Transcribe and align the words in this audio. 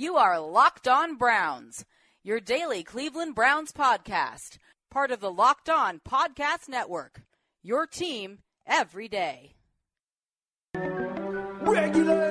You 0.00 0.14
are 0.14 0.38
Locked 0.38 0.86
On 0.86 1.16
Browns, 1.16 1.84
your 2.22 2.38
daily 2.38 2.84
Cleveland 2.84 3.34
Browns 3.34 3.72
podcast, 3.72 4.58
part 4.92 5.10
of 5.10 5.18
the 5.18 5.28
Locked 5.28 5.68
On 5.68 6.00
Podcast 6.08 6.68
Network. 6.68 7.22
Your 7.64 7.84
team 7.84 8.38
every 8.64 9.08
day. 9.08 9.56
Regulators, 10.72 12.28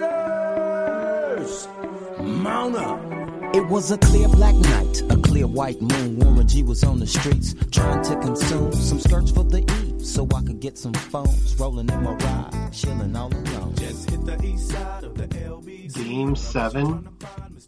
mount 2.21 2.77
up. 2.77 3.01
It 3.53 3.67
was 3.67 3.91
a 3.91 3.97
clear 3.97 4.29
black 4.29 4.55
night, 4.55 5.01
a 5.09 5.17
clear 5.17 5.47
white 5.47 5.81
moon. 5.81 6.19
Warren 6.19 6.47
G 6.47 6.63
was 6.63 6.85
on 6.85 6.99
the 6.99 7.07
streets 7.07 7.53
trying 7.69 8.01
to 8.05 8.15
consume 8.21 8.71
some 8.71 9.01
skirts 9.01 9.31
for 9.31 9.43
the 9.43 9.59
eve 9.59 9.86
so 10.07 10.25
I 10.33 10.41
could 10.41 10.61
get 10.61 10.77
some 10.77 10.93
phones 10.93 11.55
rolling 11.59 11.89
in 11.89 12.01
my 12.01 12.13
ride, 12.13 12.69
chilling 12.71 13.15
all 13.15 13.27
alone. 13.27 13.75
Just 13.75 14.09
hit 14.09 14.25
the 14.25 14.41
east 14.41 14.69
side 14.69 15.03
of 15.03 15.17
the 15.17 15.27
LBC. 15.27 15.93
Game 15.95 16.35
seven, 16.35 17.09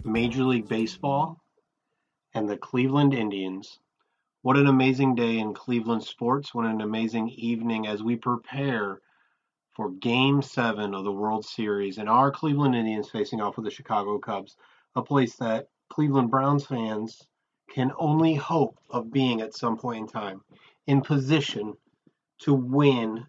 Major 0.05 0.43
League 0.43 0.70
Baseball, 0.70 1.41
and 2.33 2.49
the 2.49 2.55
Cleveland 2.55 3.13
Indians. 3.13 3.80
What 4.41 4.55
an 4.55 4.67
amazing 4.67 5.16
day 5.16 5.38
in 5.38 5.53
Cleveland 5.53 6.03
sports. 6.03 6.53
What 6.53 6.66
an 6.66 6.80
amazing 6.80 7.27
evening 7.30 7.88
as 7.88 8.02
we 8.02 8.16
prepare 8.16 9.02
for 9.75 9.91
Game 9.91 10.41
seven 10.41 10.95
of 10.95 11.03
the 11.03 11.11
World 11.11 11.45
Series 11.45 11.97
and 11.97 12.08
our 12.08 12.31
Cleveland 12.31 12.73
Indians 12.73 13.09
facing 13.09 13.41
off 13.41 13.58
with 13.58 13.66
the 13.66 13.71
Chicago 13.71 14.17
Cubs, 14.17 14.55
a 14.95 15.02
place 15.02 15.35
that 15.35 15.67
Cleveland 15.89 16.31
Browns 16.31 16.66
fans 16.66 17.21
can 17.69 17.91
only 17.99 18.33
hope 18.33 18.80
of 18.89 19.11
being 19.11 19.41
at 19.41 19.53
some 19.53 19.77
point 19.77 19.99
in 19.99 20.08
time 20.08 20.41
in 20.88 21.02
position 21.02 21.75
to 22.39 22.53
win 22.53 23.25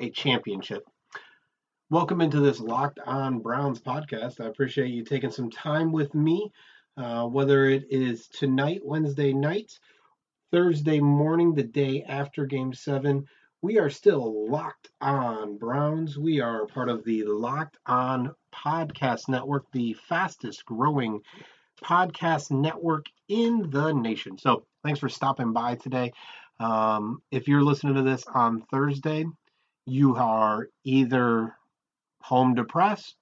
a 0.00 0.10
championship. 0.10 0.84
Welcome 1.90 2.20
into 2.20 2.40
this 2.40 2.60
Locked 2.60 2.98
On 3.06 3.40
Browns 3.40 3.80
podcast. 3.80 4.40
I 4.40 4.46
appreciate 4.46 4.88
you 4.88 5.04
taking 5.04 5.30
some 5.30 5.50
time 5.50 5.92
with 5.92 6.14
me, 6.14 6.50
uh, 6.96 7.26
whether 7.26 7.66
it 7.66 7.84
is 7.90 8.26
tonight, 8.28 8.80
Wednesday 8.82 9.32
night, 9.32 9.78
Thursday 10.50 10.98
morning, 10.98 11.54
the 11.54 11.62
day 11.62 12.02
after 12.08 12.46
Game 12.46 12.72
7. 12.72 13.26
We 13.60 13.78
are 13.78 13.90
still 13.90 14.50
locked 14.50 14.90
on 15.00 15.58
Browns. 15.58 16.18
We 16.18 16.40
are 16.40 16.66
part 16.66 16.88
of 16.88 17.04
the 17.04 17.24
Locked 17.24 17.76
On 17.86 18.34
Podcast 18.54 19.28
Network, 19.28 19.66
the 19.72 19.92
fastest 20.08 20.64
growing 20.64 21.20
podcast 21.82 22.50
network 22.50 23.06
in 23.28 23.68
the 23.70 23.92
nation. 23.92 24.38
So, 24.38 24.64
thanks 24.82 25.00
for 25.00 25.08
stopping 25.08 25.52
by 25.52 25.74
today. 25.74 26.12
Um, 26.60 27.22
if 27.30 27.48
you're 27.48 27.62
listening 27.62 27.94
to 27.94 28.02
this 28.02 28.24
on 28.26 28.62
Thursday, 28.70 29.24
you 29.86 30.16
are 30.16 30.68
either 30.84 31.54
home 32.20 32.54
depressed, 32.54 33.16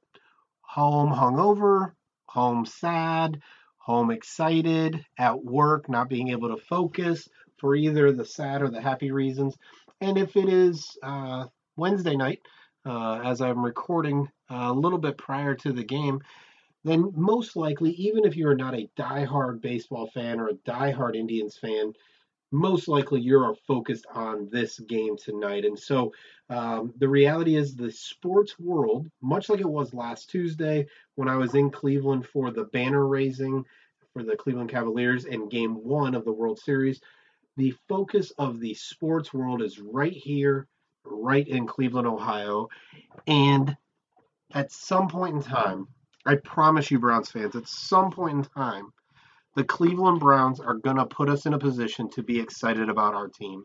home 0.61 1.13
hungover, 1.13 1.93
home 2.27 2.65
sad, 2.65 3.41
home 3.79 4.11
excited, 4.11 5.05
at 5.19 5.45
work, 5.45 5.89
not 5.89 6.09
being 6.09 6.29
able 6.29 6.55
to 6.55 6.63
focus 6.63 7.29
for 7.59 7.75
either 7.75 8.13
the 8.13 8.25
sad 8.25 8.63
or 8.63 8.69
the 8.69 8.81
happy 8.81 9.11
reasons. 9.11 9.57
And 10.01 10.19
if 10.19 10.37
it 10.37 10.49
is 10.49 10.97
uh, 11.03 11.47
Wednesday 11.77 12.17
night, 12.17 12.41
uh, 12.85 13.21
as 13.25 13.41
I'm 13.41 13.65
recording 13.65 14.29
a 14.51 14.73
little 14.73 14.99
bit 14.99 15.17
prior 15.17 15.55
to 15.57 15.73
the 15.73 15.85
game, 15.85 16.21
then 16.85 17.13
most 17.15 17.55
likely, 17.55 17.93
even 17.93 18.25
if 18.25 18.37
you're 18.37 18.57
not 18.57 18.75
a 18.75 18.91
diehard 18.97 19.61
baseball 19.61 20.09
fan 20.09 20.41
or 20.41 20.49
a 20.49 20.55
diehard 20.55 21.15
Indians 21.15 21.57
fan, 21.57 21.93
most 22.53 22.87
likely 22.87 23.21
you're 23.21 23.55
focused 23.67 24.07
on 24.15 24.49
this 24.51 24.79
game 24.81 25.17
tonight. 25.17 25.65
And 25.65 25.79
so 25.79 26.13
um, 26.51 26.93
the 26.99 27.09
reality 27.09 27.57
is 27.57 27.75
the 27.75 27.91
sports 27.91 28.59
world, 28.59 29.11
much 29.23 29.49
like 29.49 29.61
it 29.61 29.69
was 29.69 29.95
last 29.95 30.31
Tuesday 30.31 30.87
when 31.15 31.29
I 31.29 31.37
was 31.37 31.55
in 31.55 31.71
Cleveland 31.71 32.27
for 32.27 32.51
the 32.51 32.65
banner 32.65 33.07
raising 33.07 33.65
for 34.13 34.23
the 34.23 34.37
Cleveland 34.37 34.71
Cavaliers 34.71 35.25
in 35.25 35.49
game 35.49 35.75
one 35.75 36.15
of 36.15 36.27
the 36.27 36.33
World 36.33 36.59
Series, 36.59 37.01
the 37.57 37.75
focus 37.89 38.31
of 38.39 38.61
the 38.61 38.75
sports 38.75 39.33
world 39.33 39.63
is 39.63 39.79
right 39.79 40.13
here, 40.13 40.69
right 41.05 41.49
in 41.49 41.67
Cleveland, 41.67 42.07
Ohio. 42.07 42.69
And 43.27 43.75
at 44.53 44.71
some 44.71 45.09
point 45.09 45.37
in 45.37 45.43
time, 45.43 45.89
I 46.27 46.37
promise 46.37 46.91
you, 46.91 46.99
Browns 46.99 47.31
fans, 47.31 47.57
at 47.57 47.67
some 47.67 48.11
point 48.11 48.37
in 48.37 48.45
time, 48.45 48.93
the 49.55 49.65
Cleveland 49.65 50.21
Browns 50.21 50.61
are 50.61 50.75
going 50.75 50.97
to 50.97 51.07
put 51.07 51.29
us 51.29 51.45
in 51.45 51.53
a 51.53 51.59
position 51.59 52.09
to 52.11 52.23
be 52.23 52.41
excited 52.41 52.89
about 52.89 53.15
our 53.15 53.29
team. 53.29 53.65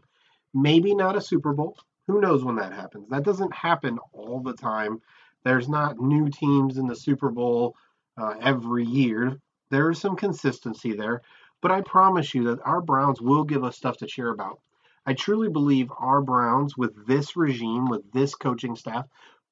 Maybe 0.54 0.94
not 0.94 1.16
a 1.16 1.22
Super 1.22 1.54
Bowl. 1.54 1.78
Who 2.08 2.20
knows 2.20 2.44
when 2.44 2.56
that 2.58 2.74
happens? 2.74 3.10
That 3.10 3.24
doesn't 3.24 3.54
happen 3.54 4.00
all 4.12 4.42
the 4.42 4.54
time. 4.54 5.02
There's 5.44 5.70
not 5.70 6.00
new 6.00 6.30
teams 6.30 6.78
in 6.78 6.88
the 6.88 6.96
Super 6.96 7.30
Bowl 7.30 7.76
uh, 8.18 8.36
every 8.42 8.86
year. 8.86 9.40
There 9.70 9.90
is 9.90 10.00
some 10.00 10.16
consistency 10.16 10.94
there. 10.94 11.22
But 11.62 11.72
I 11.72 11.82
promise 11.82 12.34
you 12.34 12.46
that 12.46 12.60
our 12.64 12.82
Browns 12.82 13.22
will 13.22 13.44
give 13.44 13.64
us 13.64 13.78
stuff 13.78 13.98
to 13.98 14.08
cheer 14.08 14.30
about. 14.30 14.60
I 15.06 15.14
truly 15.14 15.50
believe 15.50 15.90
our 15.98 16.22
Browns, 16.22 16.78
with 16.78 17.08
this 17.08 17.38
regime, 17.38 17.88
with 17.88 18.12
this 18.12 18.36
coaching 18.36 18.76
staff, 18.76 19.06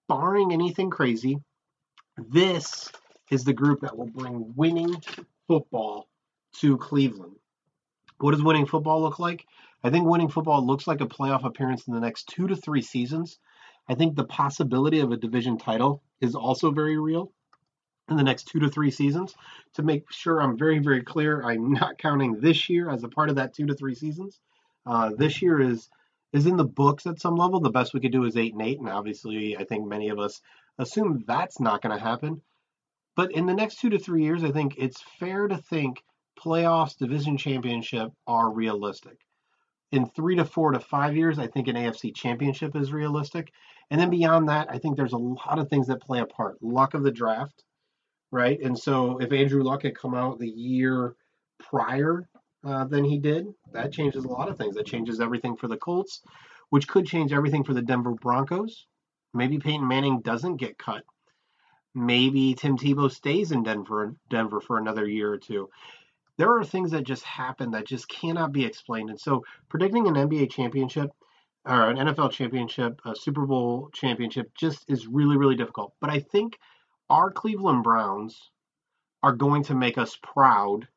barring 0.07 0.51
anything 0.51 0.89
crazy, 0.89 1.37
this 2.17 2.91
is 3.31 3.43
the 3.43 3.53
group 3.53 3.81
that 3.81 3.97
will 3.97 4.07
bring 4.07 4.53
winning 4.55 5.01
football 5.47 6.07
to 6.61 6.77
Cleveland. 6.77 7.35
What 8.19 8.31
does 8.31 8.43
winning 8.43 8.65
football 8.65 9.01
look 9.01 9.19
like? 9.19 9.45
I 9.83 9.89
think 9.89 10.07
winning 10.07 10.29
football 10.29 10.65
looks 10.65 10.87
like 10.87 11.01
a 11.01 11.07
playoff 11.07 11.45
appearance 11.45 11.87
in 11.87 11.93
the 11.93 11.99
next 11.99 12.27
two 12.27 12.47
to 12.47 12.55
three 12.55 12.81
seasons. 12.81 13.39
I 13.87 13.95
think 13.95 14.15
the 14.15 14.23
possibility 14.23 14.99
of 14.99 15.11
a 15.11 15.17
division 15.17 15.57
title 15.57 16.01
is 16.21 16.33
also 16.35 16.71
very 16.71 16.97
real 16.97 17.31
in 18.09 18.17
the 18.17 18.23
next 18.23 18.45
two 18.45 18.59
to 18.59 18.69
three 18.69 18.91
seasons. 18.91 19.35
To 19.75 19.83
make 19.83 20.11
sure 20.11 20.41
I'm 20.41 20.57
very, 20.57 20.79
very 20.79 21.03
clear, 21.03 21.43
I'm 21.43 21.73
not 21.73 21.97
counting 21.97 22.39
this 22.39 22.69
year 22.69 22.89
as 22.89 23.03
a 23.03 23.09
part 23.09 23.29
of 23.29 23.35
that 23.35 23.53
two 23.53 23.67
to 23.67 23.75
three 23.75 23.95
seasons. 23.95 24.39
Uh, 24.85 25.11
this 25.17 25.41
year 25.41 25.59
is 25.59 25.89
is 26.33 26.47
in 26.47 26.57
the 26.57 26.65
books 26.65 27.05
at 27.05 27.19
some 27.19 27.35
level. 27.35 27.59
The 27.59 27.69
best 27.69 27.93
we 27.93 28.01
could 28.01 28.11
do 28.11 28.25
is 28.25 28.35
eight 28.35 28.53
and 28.53 28.61
eight, 28.61 28.79
and 28.79 28.89
obviously, 28.89 29.55
I 29.57 29.63
think 29.63 29.87
many 29.87 30.09
of 30.09 30.19
us 30.19 30.41
assume 30.77 31.23
that's 31.25 31.59
not 31.59 31.81
going 31.81 31.97
to 31.97 32.03
happen. 32.03 32.41
But 33.15 33.31
in 33.31 33.45
the 33.45 33.53
next 33.53 33.79
two 33.79 33.89
to 33.91 33.99
three 33.99 34.23
years, 34.23 34.43
I 34.43 34.51
think 34.51 34.75
it's 34.77 35.01
fair 35.19 35.47
to 35.47 35.57
think 35.57 36.03
playoffs, 36.39 36.97
division 36.97 37.37
championship 37.37 38.11
are 38.27 38.51
realistic. 38.51 39.17
In 39.91 40.07
three 40.07 40.35
to 40.35 40.45
four 40.45 40.71
to 40.71 40.79
five 40.79 41.15
years, 41.15 41.39
I 41.39 41.47
think 41.47 41.67
an 41.67 41.75
AFC 41.75 42.15
championship 42.15 42.75
is 42.75 42.91
realistic. 42.91 43.51
And 43.91 44.01
then 44.01 44.09
beyond 44.09 44.49
that, 44.49 44.67
I 44.69 44.77
think 44.77 44.97
there's 44.97 45.13
a 45.13 45.17
lot 45.17 45.59
of 45.59 45.69
things 45.69 45.87
that 45.87 46.01
play 46.01 46.19
a 46.19 46.25
part. 46.25 46.61
Luck 46.61 46.93
of 46.95 47.03
the 47.03 47.11
draft, 47.11 47.63
right? 48.31 48.59
And 48.61 48.77
so 48.77 49.19
if 49.19 49.31
Andrew 49.31 49.63
Luck 49.63 49.83
had 49.83 49.95
come 49.95 50.15
out 50.15 50.39
the 50.39 50.49
year 50.49 51.15
prior 51.59 52.27
uh, 52.65 52.85
than 52.85 53.05
he 53.05 53.19
did, 53.19 53.47
that 53.71 53.93
changes 53.93 54.25
a 54.25 54.29
lot 54.29 54.49
of 54.49 54.57
things. 54.57 54.75
That 54.75 54.87
changes 54.87 55.21
everything 55.21 55.55
for 55.55 55.67
the 55.67 55.77
Colts, 55.77 56.21
which 56.69 56.87
could 56.87 57.05
change 57.05 57.31
everything 57.31 57.63
for 57.63 57.73
the 57.73 57.81
Denver 57.81 58.13
Broncos. 58.13 58.87
Maybe 59.33 59.59
Peyton 59.59 59.87
Manning 59.87 60.21
doesn't 60.21 60.57
get 60.57 60.77
cut. 60.77 61.03
Maybe 61.93 62.55
Tim 62.55 62.77
Tebow 62.77 63.09
stays 63.09 63.51
in 63.51 63.63
Denver, 63.63 64.15
Denver 64.29 64.59
for 64.59 64.77
another 64.77 65.07
year 65.07 65.31
or 65.31 65.37
two 65.37 65.69
there 66.37 66.53
are 66.57 66.65
things 66.65 66.91
that 66.91 67.03
just 67.03 67.23
happen 67.23 67.71
that 67.71 67.87
just 67.87 68.07
cannot 68.09 68.51
be 68.51 68.65
explained. 68.65 69.09
And 69.09 69.19
so 69.19 69.43
predicting 69.69 70.07
an 70.07 70.15
NBA 70.15 70.51
championship 70.51 71.11
or 71.65 71.89
an 71.89 71.97
NFL 71.97 72.31
championship, 72.31 72.99
a 73.05 73.15
Super 73.15 73.45
Bowl 73.45 73.89
championship 73.93 74.51
just 74.55 74.89
is 74.89 75.07
really, 75.07 75.37
really 75.37 75.55
difficult. 75.55 75.93
But 76.01 76.09
I 76.09 76.19
think 76.19 76.59
our 77.09 77.31
Cleveland 77.31 77.83
Browns 77.83 78.51
are 79.23 79.33
going 79.33 79.63
to 79.63 79.75
make 79.75 79.97
us 79.97 80.17
proud 80.21 80.87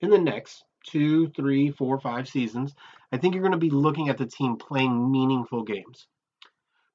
in 0.00 0.10
the 0.10 0.18
next 0.18 0.64
two, 0.86 1.28
three, 1.30 1.70
four, 1.70 1.98
five 1.98 2.28
seasons. 2.28 2.74
I 3.10 3.16
think 3.16 3.34
you're 3.34 3.42
going 3.42 3.52
to 3.52 3.58
be 3.58 3.70
looking 3.70 4.08
at 4.08 4.18
the 4.18 4.26
team 4.26 4.56
playing 4.56 5.10
meaningful 5.10 5.62
games. 5.62 6.06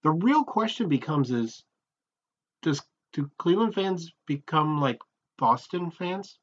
The 0.03 0.11
real 0.11 0.43
question 0.43 0.87
becomes 0.87 1.31
is 1.31 1.63
does 2.61 2.81
do 3.13 3.29
Cleveland 3.37 3.73
fans 3.73 4.13
become 4.27 4.79
like 4.79 4.99
Boston 5.37 5.91
fans? 5.91 6.37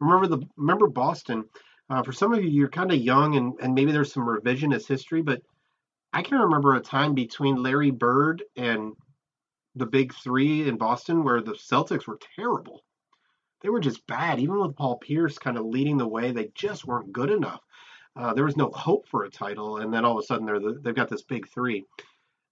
Remember 0.00 0.26
the 0.26 0.46
remember 0.56 0.88
Boston. 0.88 1.44
Uh, 1.88 2.02
for 2.02 2.12
some 2.12 2.32
of 2.32 2.42
you, 2.42 2.50
you're 2.50 2.68
kind 2.68 2.92
of 2.92 2.98
young, 2.98 3.36
and, 3.36 3.54
and 3.60 3.74
maybe 3.74 3.90
there's 3.90 4.12
some 4.12 4.24
revisionist 4.24 4.86
history, 4.86 5.22
but 5.22 5.42
I 6.12 6.22
can 6.22 6.38
remember 6.38 6.74
a 6.74 6.80
time 6.80 7.14
between 7.14 7.62
Larry 7.62 7.90
Bird 7.90 8.44
and 8.56 8.94
the 9.74 9.86
Big 9.86 10.14
Three 10.14 10.68
in 10.68 10.76
Boston 10.76 11.24
where 11.24 11.40
the 11.40 11.52
Celtics 11.52 12.06
were 12.06 12.18
terrible. 12.36 12.82
They 13.62 13.68
were 13.68 13.80
just 13.80 14.06
bad. 14.06 14.40
Even 14.40 14.58
with 14.58 14.76
Paul 14.76 14.98
Pierce 14.98 15.38
kind 15.38 15.58
of 15.58 15.66
leading 15.66 15.98
the 15.98 16.08
way, 16.08 16.32
they 16.32 16.50
just 16.54 16.86
weren't 16.86 17.12
good 17.12 17.30
enough. 17.30 17.60
Uh, 18.16 18.34
there 18.34 18.44
was 18.44 18.56
no 18.56 18.70
hope 18.70 19.08
for 19.08 19.24
a 19.24 19.30
title, 19.30 19.78
and 19.78 19.92
then 19.92 20.04
all 20.04 20.18
of 20.18 20.22
a 20.22 20.26
sudden 20.26 20.46
they're 20.46 20.58
the, 20.58 20.78
they've 20.82 20.94
got 20.94 21.08
this 21.08 21.22
Big 21.22 21.48
Three. 21.48 21.84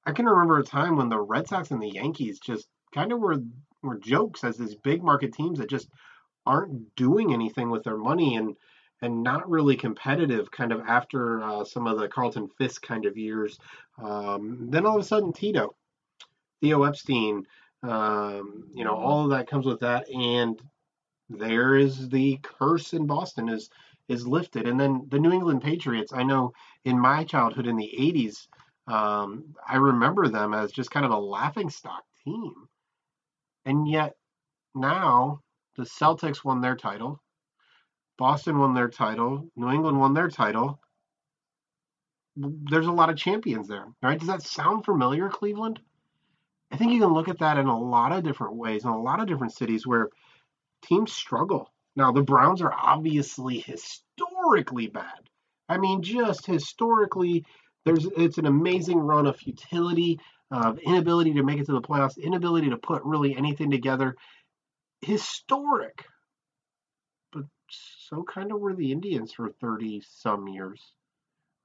I 0.06 0.12
can 0.12 0.27
remember 0.27 0.59
a 0.59 0.65
time 0.65 0.97
when 0.97 1.09
the 1.09 1.21
Red 1.21 1.49
Sox 1.49 1.71
and 1.71 1.83
the 1.83 1.91
Yankees 1.91 2.39
just 2.39 2.69
kind 2.94 3.12
of 3.12 3.21
were 3.21 3.39
were 3.83 3.99
jokes 3.99 4.44
as 4.44 4.56
these 4.56 4.75
big 4.75 5.03
market 5.03 5.33
teams 5.33 5.59
that 5.59 5.71
just 5.71 5.89
aren't 6.49 6.97
doing 6.97 7.33
anything 7.33 7.71
with 7.71 7.85
their 7.85 7.99
money 7.99 8.37
and 8.37 8.56
and 9.00 9.23
not 9.23 9.49
really 9.49 9.77
competitive 9.77 10.50
kind 10.50 10.73
of 10.73 10.81
after 10.81 11.41
uh, 11.43 11.65
some 11.65 11.87
of 11.87 11.99
the 11.99 12.09
Carlton 12.09 12.49
Fisk 12.59 12.83
kind 12.83 13.06
of 13.06 13.17
years. 13.17 13.56
Um, 14.03 14.71
then 14.71 14.87
all 14.87 14.97
of 14.97 15.03
a 15.03 15.06
sudden, 15.06 15.33
Tito, 15.33 15.77
Theo 16.61 16.83
Epstein, 16.83 17.47
um, 17.85 18.65
you 18.75 18.83
know, 18.83 18.97
all 18.97 19.23
of 19.23 19.31
that 19.31 19.49
comes 19.49 19.67
with 19.67 19.79
that. 19.81 20.11
And 20.11 20.61
there 21.31 21.77
is 21.77 22.09
the 22.09 22.39
curse 22.43 22.93
in 22.93 23.06
Boston 23.06 23.49
is 23.49 23.71
is 24.09 24.27
lifted. 24.27 24.67
And 24.67 24.81
then 24.81 25.06
the 25.11 25.19
New 25.19 25.33
England 25.33 25.62
Patriots, 25.62 26.12
I 26.12 26.23
know 26.23 26.53
in 26.85 26.99
my 26.99 27.25
childhood 27.25 27.67
in 27.67 27.77
the 27.77 27.93
80s, 27.99 28.49
um, 28.93 29.55
I 29.69 29.77
remember 29.77 30.29
them 30.29 30.55
as 30.55 30.73
just 30.73 30.91
kind 30.91 31.05
of 31.05 31.12
a 31.12 31.19
laughing 31.19 31.69
stock 31.69 32.05
team. 32.25 32.55
And 33.67 33.87
yet 33.87 34.17
now 34.75 35.43
the 35.79 35.85
Celtics 35.85 36.45
won 36.45 36.61
their 36.61 36.77
title, 36.77 37.23
Boston 38.19 38.59
won 38.59 38.75
their 38.75 38.89
title, 38.89 39.49
New 39.57 39.71
England 39.71 39.99
won 39.99 40.13
their 40.13 40.29
title. 40.29 40.81
There's 42.37 42.89
a 42.89 42.93
lot 42.93 43.11
of 43.11 43.17
champions 43.17 43.69
there, 43.69 43.87
right? 44.03 44.19
Does 44.19 44.29
that 44.29 44.43
sound 44.43 44.85
familiar, 44.85 45.29
Cleveland? 45.29 45.81
I 46.73 46.77
think 46.77 46.93
you 46.93 47.01
can 47.01 47.15
look 47.15 47.29
at 47.29 47.39
that 47.39 47.59
in 47.59 47.67
a 47.67 47.81
lot 47.81 48.13
of 48.13 48.25
different 48.25 48.57
ways, 48.57 48.85
in 48.85 48.91
a 48.91 49.01
lot 49.01 49.21
of 49.21 49.29
different 49.29 49.55
cities 49.55 49.87
where 49.87 50.11
teams 50.83 51.13
struggle. 51.13 51.73
Now, 51.97 52.13
the 52.13 52.23
Browns 52.23 52.61
are 52.61 52.73
obviously 52.73 53.59
historically 53.59 54.89
bad. 54.89 55.31
I 55.69 55.79
mean, 55.79 56.03
just 56.03 56.45
historically, 56.45 57.45
there's 57.85 58.07
it's 58.17 58.39
an 58.39 58.47
amazing 58.47 58.99
run 58.99 59.27
of 59.27 59.37
futility, 59.37 60.19
of 60.51 60.79
inability 60.81 61.35
to 61.35 61.43
make 61.43 61.61
it 61.61 61.67
to 61.67 61.73
the 61.73 61.81
playoffs, 61.81 62.19
inability 62.19 62.71
to 62.71 62.77
put 62.77 63.03
really 63.05 63.37
anything 63.37 63.71
together. 63.71 64.17
Historic. 65.00 66.06
But 67.33 67.45
so 67.69 68.23
kind 68.25 68.53
of 68.53 68.61
were 68.61 68.75
the 68.75 68.93
Indians 68.93 69.33
for 69.33 69.50
30 69.50 70.03
some 70.06 70.49
years, 70.49 70.93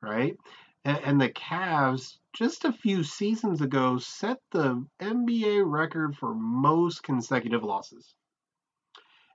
right? 0.02 0.38
And, 0.86 1.00
and 1.04 1.22
the 1.22 1.30
Cavs, 1.30 2.18
just 2.34 2.66
a 2.66 2.74
few 2.74 3.04
seasons 3.04 3.62
ago, 3.62 3.98
set 3.98 4.40
the 4.52 4.86
NBA 5.02 5.64
record 5.66 6.16
for 6.16 6.34
most 6.34 7.04
consecutive 7.04 7.64
losses. 7.64 8.16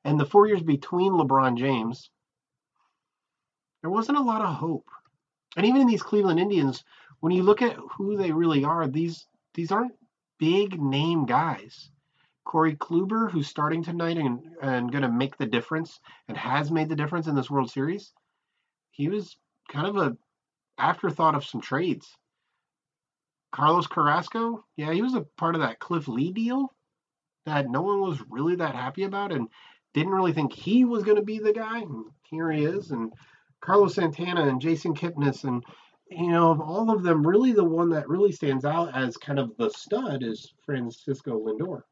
And 0.04 0.18
the 0.18 0.26
four 0.26 0.46
years 0.46 0.62
between 0.62 1.12
LeBron 1.12 1.56
James, 1.58 2.10
there 3.82 3.90
wasn't 3.90 4.18
a 4.18 4.22
lot 4.22 4.42
of 4.42 4.54
hope. 4.54 4.88
And 5.56 5.66
even 5.66 5.80
in 5.80 5.86
these 5.86 6.02
Cleveland 6.02 6.40
Indians, 6.40 6.84
when 7.20 7.32
you 7.32 7.42
look 7.42 7.62
at 7.62 7.76
who 7.96 8.16
they 8.16 8.32
really 8.32 8.64
are, 8.64 8.86
these 8.86 9.26
these 9.54 9.72
aren't 9.72 9.94
big 10.38 10.80
name 10.80 11.26
guys. 11.26 11.90
Corey 12.48 12.76
Kluber, 12.76 13.30
who's 13.30 13.46
starting 13.46 13.84
tonight 13.84 14.16
and, 14.16 14.40
and 14.62 14.90
going 14.90 15.02
to 15.02 15.10
make 15.10 15.36
the 15.36 15.44
difference 15.44 16.00
and 16.28 16.36
has 16.36 16.70
made 16.70 16.88
the 16.88 16.96
difference 16.96 17.26
in 17.26 17.34
this 17.34 17.50
World 17.50 17.70
Series, 17.70 18.14
he 18.90 19.08
was 19.08 19.36
kind 19.70 19.86
of 19.86 19.98
a 19.98 20.16
afterthought 20.78 21.34
of 21.34 21.44
some 21.44 21.60
trades. 21.60 22.08
Carlos 23.52 23.86
Carrasco, 23.86 24.64
yeah, 24.76 24.92
he 24.94 25.02
was 25.02 25.14
a 25.14 25.26
part 25.36 25.56
of 25.56 25.60
that 25.60 25.78
Cliff 25.78 26.08
Lee 26.08 26.32
deal 26.32 26.74
that 27.44 27.68
no 27.70 27.82
one 27.82 28.00
was 28.00 28.18
really 28.30 28.56
that 28.56 28.74
happy 28.74 29.04
about 29.04 29.30
and 29.30 29.48
didn't 29.92 30.12
really 30.12 30.32
think 30.32 30.52
he 30.52 30.86
was 30.86 31.04
going 31.04 31.18
to 31.18 31.22
be 31.22 31.38
the 31.38 31.52
guy. 31.52 31.80
And 31.80 32.06
here 32.30 32.50
he 32.50 32.64
is. 32.64 32.92
And 32.92 33.12
Carlos 33.60 33.94
Santana 33.94 34.48
and 34.48 34.60
Jason 34.60 34.94
Kipnis 34.94 35.44
and 35.44 35.62
you 36.10 36.28
know, 36.28 36.50
of 36.50 36.62
all 36.62 36.90
of 36.90 37.02
them, 37.02 37.26
really 37.26 37.52
the 37.52 37.62
one 37.62 37.90
that 37.90 38.08
really 38.08 38.32
stands 38.32 38.64
out 38.64 38.96
as 38.96 39.18
kind 39.18 39.38
of 39.38 39.54
the 39.58 39.68
stud 39.68 40.22
is 40.22 40.54
Francisco 40.64 41.38
Lindor, 41.38 41.82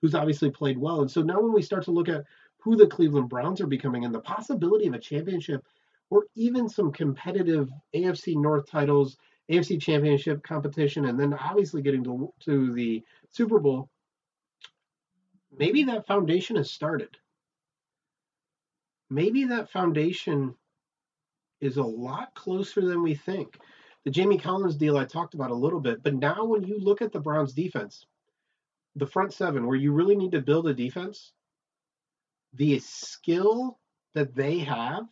who's 0.00 0.14
obviously 0.14 0.50
played 0.50 0.78
well. 0.78 1.00
And 1.00 1.10
so 1.10 1.22
now 1.22 1.40
when 1.40 1.52
we 1.52 1.62
start 1.62 1.84
to 1.84 1.90
look 1.90 2.08
at 2.08 2.24
who 2.58 2.76
the 2.76 2.86
Cleveland 2.86 3.28
Browns 3.28 3.60
are 3.60 3.66
becoming 3.66 4.04
and 4.04 4.14
the 4.14 4.20
possibility 4.20 4.86
of 4.86 4.94
a 4.94 4.98
championship 4.98 5.64
or 6.10 6.26
even 6.34 6.68
some 6.68 6.92
competitive 6.92 7.70
AFC 7.94 8.36
North 8.36 8.70
titles, 8.70 9.16
AFC 9.50 9.80
Championship 9.80 10.42
competition, 10.42 11.06
and 11.06 11.18
then 11.18 11.34
obviously 11.34 11.82
getting 11.82 12.04
to, 12.04 12.32
to 12.40 12.72
the 12.72 13.02
Super 13.30 13.58
Bowl, 13.58 13.88
maybe 15.56 15.84
that 15.84 16.06
foundation 16.06 16.56
has 16.56 16.70
started. 16.70 17.16
Maybe 19.10 19.44
that 19.46 19.70
foundation 19.70 20.54
is 21.60 21.76
a 21.76 21.82
lot 21.82 22.34
closer 22.34 22.80
than 22.80 23.02
we 23.02 23.14
think. 23.14 23.58
The 24.04 24.10
Jamie 24.10 24.38
Collins 24.38 24.76
deal 24.76 24.96
I 24.96 25.04
talked 25.04 25.34
about 25.34 25.50
a 25.50 25.54
little 25.54 25.80
bit, 25.80 26.02
but 26.02 26.14
now 26.14 26.44
when 26.44 26.62
you 26.64 26.78
look 26.78 27.02
at 27.02 27.12
the 27.12 27.20
Browns 27.20 27.52
defense, 27.52 28.06
the 28.98 29.06
front 29.06 29.32
seven, 29.32 29.66
where 29.66 29.76
you 29.76 29.92
really 29.92 30.16
need 30.16 30.32
to 30.32 30.40
build 30.40 30.68
a 30.68 30.74
defense, 30.74 31.32
the 32.54 32.78
skill 32.78 33.78
that 34.14 34.34
they 34.34 34.58
have 34.58 35.04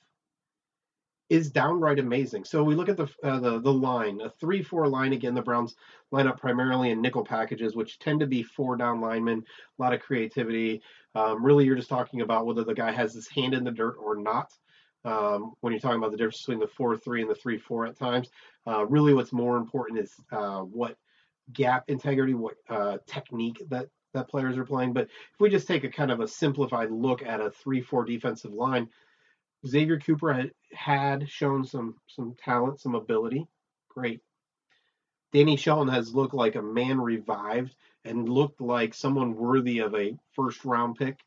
is 1.28 1.50
downright 1.50 1.98
amazing. 1.98 2.44
So 2.44 2.62
we 2.62 2.76
look 2.76 2.88
at 2.88 2.96
the 2.96 3.08
uh, 3.22 3.40
the 3.40 3.60
the 3.60 3.72
line, 3.72 4.20
a 4.20 4.30
three-four 4.30 4.86
line 4.86 5.12
again. 5.12 5.34
The 5.34 5.42
Browns 5.42 5.74
line 6.12 6.28
up 6.28 6.40
primarily 6.40 6.90
in 6.90 7.00
nickel 7.00 7.24
packages, 7.24 7.74
which 7.74 7.98
tend 7.98 8.20
to 8.20 8.26
be 8.26 8.42
four 8.42 8.76
down 8.76 9.00
linemen. 9.00 9.44
A 9.78 9.82
lot 9.82 9.92
of 9.92 10.00
creativity. 10.00 10.82
Um, 11.14 11.44
really, 11.44 11.64
you're 11.64 11.76
just 11.76 11.88
talking 11.88 12.20
about 12.20 12.46
whether 12.46 12.62
the 12.62 12.74
guy 12.74 12.92
has 12.92 13.12
his 13.12 13.28
hand 13.28 13.54
in 13.54 13.64
the 13.64 13.70
dirt 13.70 13.96
or 14.00 14.16
not 14.16 14.52
um, 15.06 15.54
when 15.60 15.72
you're 15.72 15.80
talking 15.80 15.98
about 15.98 16.10
the 16.10 16.16
difference 16.16 16.44
between 16.44 16.58
the 16.58 16.66
4-3 16.66 17.22
and 17.22 17.30
the 17.30 17.34
3-4 17.34 17.88
at 17.88 17.98
times. 17.98 18.28
Uh, 18.66 18.84
really 18.86 19.14
what's 19.14 19.32
more 19.32 19.56
important 19.56 20.00
is 20.00 20.12
uh, 20.32 20.60
what 20.60 20.96
gap 21.52 21.84
integrity, 21.88 22.34
what 22.34 22.54
uh, 22.68 22.98
technique 23.06 23.62
that, 23.70 23.88
that 24.14 24.28
players 24.28 24.56
are 24.56 24.64
playing. 24.64 24.92
But 24.92 25.04
if 25.04 25.40
we 25.40 25.50
just 25.50 25.68
take 25.68 25.84
a 25.84 25.90
kind 25.90 26.10
of 26.10 26.20
a 26.20 26.28
simplified 26.28 26.90
look 26.90 27.22
at 27.22 27.40
a 27.40 27.50
3-4 27.50 28.06
defensive 28.06 28.52
line, 28.52 28.88
Xavier 29.66 29.98
Cooper 29.98 30.32
had, 30.32 30.50
had 30.72 31.28
shown 31.28 31.64
some 31.64 31.96
some 32.08 32.34
talent, 32.42 32.80
some 32.80 32.94
ability. 32.94 33.46
Great. 33.88 34.20
Danny 35.32 35.56
Shelton 35.56 35.92
has 35.92 36.14
looked 36.14 36.34
like 36.34 36.54
a 36.54 36.62
man 36.62 37.00
revived 37.00 37.74
and 38.04 38.28
looked 38.28 38.60
like 38.60 38.94
someone 38.94 39.34
worthy 39.34 39.80
of 39.80 39.94
a 39.94 40.16
first 40.32 40.64
round 40.64 40.96
pick 40.96 41.18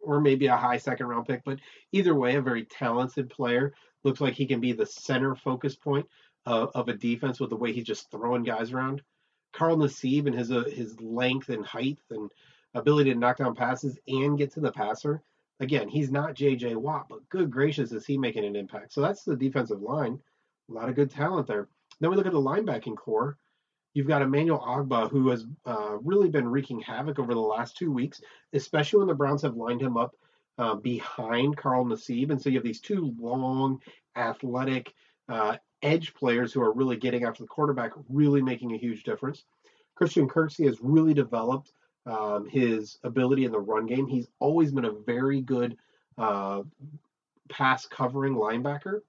or 0.00 0.20
maybe 0.20 0.46
a 0.46 0.56
high 0.56 0.76
second 0.76 1.06
round 1.06 1.26
pick. 1.26 1.42
But 1.44 1.60
either 1.92 2.14
way, 2.14 2.36
a 2.36 2.42
very 2.42 2.64
talented 2.64 3.30
player. 3.30 3.72
Looks 4.02 4.20
like 4.20 4.34
he 4.34 4.46
can 4.46 4.60
be 4.60 4.72
the 4.72 4.86
center 4.86 5.34
focus 5.34 5.76
point 5.76 6.06
uh, 6.46 6.66
of 6.74 6.88
a 6.88 6.94
defense 6.94 7.40
with 7.40 7.50
the 7.50 7.56
way 7.56 7.72
he's 7.72 7.84
just 7.84 8.10
throwing 8.10 8.42
guys 8.42 8.72
around. 8.72 9.02
Carl 9.54 9.76
Nassib 9.76 10.26
and 10.26 10.34
his 10.34 10.50
uh, 10.50 10.64
his 10.64 11.00
length 11.00 11.48
and 11.48 11.64
height 11.64 11.98
and 12.10 12.30
ability 12.74 13.12
to 13.12 13.18
knock 13.18 13.38
down 13.38 13.54
passes 13.54 13.98
and 14.08 14.36
get 14.36 14.52
to 14.52 14.60
the 14.60 14.72
passer. 14.72 15.22
Again, 15.60 15.88
he's 15.88 16.10
not 16.10 16.34
J.J. 16.34 16.74
Watt, 16.74 17.06
but 17.08 17.28
good 17.28 17.50
gracious, 17.50 17.92
is 17.92 18.04
he 18.04 18.18
making 18.18 18.44
an 18.44 18.56
impact? 18.56 18.92
So 18.92 19.00
that's 19.00 19.22
the 19.22 19.36
defensive 19.36 19.80
line. 19.80 20.18
A 20.68 20.72
lot 20.72 20.88
of 20.88 20.96
good 20.96 21.10
talent 21.10 21.46
there. 21.46 21.68
Then 22.00 22.10
we 22.10 22.16
look 22.16 22.26
at 22.26 22.32
the 22.32 22.40
linebacking 22.40 22.96
core. 22.96 23.38
You've 23.92 24.08
got 24.08 24.22
Emmanuel 24.22 24.58
Ogbah, 24.58 25.10
who 25.10 25.28
has 25.28 25.46
uh, 25.64 25.98
really 26.02 26.28
been 26.28 26.48
wreaking 26.48 26.80
havoc 26.80 27.20
over 27.20 27.32
the 27.32 27.40
last 27.40 27.76
two 27.76 27.92
weeks, 27.92 28.20
especially 28.52 28.98
when 28.98 29.06
the 29.06 29.14
Browns 29.14 29.42
have 29.42 29.54
lined 29.54 29.80
him 29.80 29.96
up 29.96 30.16
uh, 30.58 30.74
behind 30.74 31.56
Carl 31.56 31.84
Nassib. 31.84 32.30
And 32.30 32.42
so 32.42 32.48
you 32.48 32.56
have 32.56 32.64
these 32.64 32.80
two 32.80 33.14
long, 33.16 33.80
athletic 34.16 34.92
uh, 35.28 35.56
edge 35.84 36.14
players 36.14 36.52
who 36.52 36.62
are 36.62 36.72
really 36.72 36.96
getting 36.96 37.24
after 37.24 37.42
the 37.42 37.48
quarterback, 37.48 37.92
really 38.08 38.42
making 38.42 38.72
a 38.72 38.78
huge 38.78 39.04
difference. 39.04 39.44
Christian 39.94 40.28
Kirksey 40.28 40.66
has 40.66 40.78
really 40.80 41.14
developed 41.14 41.72
um, 42.06 42.48
his 42.48 42.98
ability 43.04 43.44
in 43.44 43.52
the 43.52 43.60
run 43.60 43.86
game. 43.86 44.06
He's 44.06 44.26
always 44.40 44.72
been 44.72 44.84
a 44.84 44.92
very 44.92 45.40
good 45.40 45.76
uh, 46.18 46.62
pass 47.48 47.86
covering 47.86 48.34
linebacker. 48.34 49.00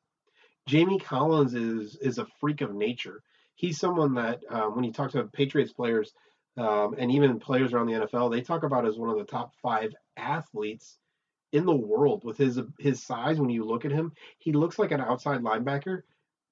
Jamie 0.68 1.00
Collins 1.00 1.54
is 1.54 1.96
is 1.98 2.18
a 2.18 2.28
freak 2.40 2.62
of 2.62 2.74
nature 2.74 3.24
he's 3.56 3.80
someone 3.80 4.14
that 4.16 4.44
um, 4.50 4.76
when 4.76 4.84
you 4.84 4.92
talk 4.92 5.12
to 5.12 5.24
Patriots 5.24 5.74
players 5.74 6.14
um, 6.58 6.96
and 6.98 7.12
even 7.12 7.40
players 7.40 7.74
around 7.74 7.88
the 7.88 7.94
NFL, 7.94 8.32
they 8.32 8.42
talk 8.42 8.64
about 8.64 8.86
as 8.86 8.98
one 8.98 9.10
of 9.10 9.18
the 9.18 9.24
top 9.24 9.54
five 9.62 9.94
athletes 10.16 10.98
in 11.52 11.66
the 11.66 11.76
world 11.76 12.24
with 12.24 12.38
his 12.38 12.60
his 12.80 13.02
size. 13.02 13.40
When 13.40 13.50
you 13.50 13.64
look 13.66 13.86
at 13.86 13.92
him, 13.92 14.14
he 14.38 14.52
looks 14.52 14.78
like 14.78 14.92
an 14.92 15.02
outside 15.02 15.42
linebacker, 15.42 16.04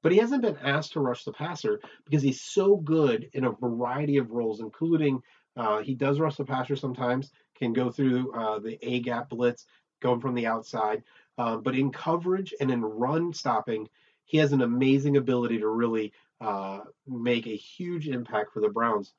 but 0.03 0.11
he 0.11 0.19
hasn't 0.19 0.43
been 0.43 0.57
asked 0.57 0.93
to 0.93 0.99
rush 0.99 1.23
the 1.23 1.33
passer 1.33 1.79
because 2.05 2.21
he's 2.21 2.41
so 2.41 2.75
good 2.75 3.29
in 3.33 3.45
a 3.45 3.51
variety 3.51 4.17
of 4.17 4.31
roles, 4.31 4.59
including 4.59 5.23
uh, 5.55 5.81
he 5.81 5.95
does 5.95 6.19
rush 6.19 6.35
the 6.35 6.45
passer 6.45 6.75
sometimes, 6.75 7.31
can 7.55 7.73
go 7.73 7.89
through 7.89 8.31
uh, 8.33 8.59
the 8.59 8.77
A 8.81 8.99
gap 8.99 9.29
blitz, 9.29 9.65
going 10.01 10.19
from 10.19 10.35
the 10.35 10.45
outside, 10.45 11.01
um, 11.37 11.63
but 11.63 11.75
in 11.75 11.91
coverage 11.91 12.53
and 12.59 12.69
in 12.69 12.81
run 12.81 13.33
stopping, 13.33 13.87
he 14.25 14.37
has 14.37 14.51
an 14.51 14.61
amazing 14.61 15.17
ability 15.17 15.59
to 15.59 15.67
really 15.67 16.11
uh, 16.41 16.81
make 17.07 17.47
a 17.47 17.55
huge 17.55 18.07
impact 18.09 18.51
for 18.53 18.59
the 18.59 18.69
Browns. 18.69 19.13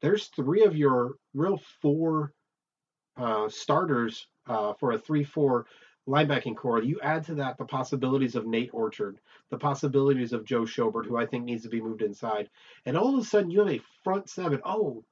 There's 0.00 0.28
three 0.28 0.64
of 0.64 0.76
your 0.76 1.16
real 1.34 1.60
four 1.80 2.32
uh, 3.16 3.48
starters 3.48 4.26
uh, 4.46 4.74
for 4.74 4.92
a 4.92 4.98
3 4.98 5.24
4 5.24 5.66
linebacking 6.08 6.56
core. 6.56 6.82
You 6.82 6.98
add 7.02 7.24
to 7.26 7.34
that 7.36 7.58
the 7.58 7.64
possibilities 7.64 8.34
of 8.34 8.46
Nate 8.46 8.70
Orchard, 8.72 9.18
the 9.50 9.58
possibilities 9.58 10.32
of 10.32 10.44
Joe 10.44 10.62
Schobert, 10.62 11.06
who 11.06 11.16
I 11.16 11.26
think 11.26 11.44
needs 11.44 11.62
to 11.62 11.68
be 11.68 11.80
moved 11.80 12.02
inside. 12.02 12.48
And 12.86 12.96
all 12.96 13.14
of 13.14 13.22
a 13.22 13.26
sudden, 13.26 13.50
you 13.50 13.60
have 13.60 13.68
a 13.68 13.80
front 14.02 14.28
seven. 14.28 14.60
Oh, 14.64 15.04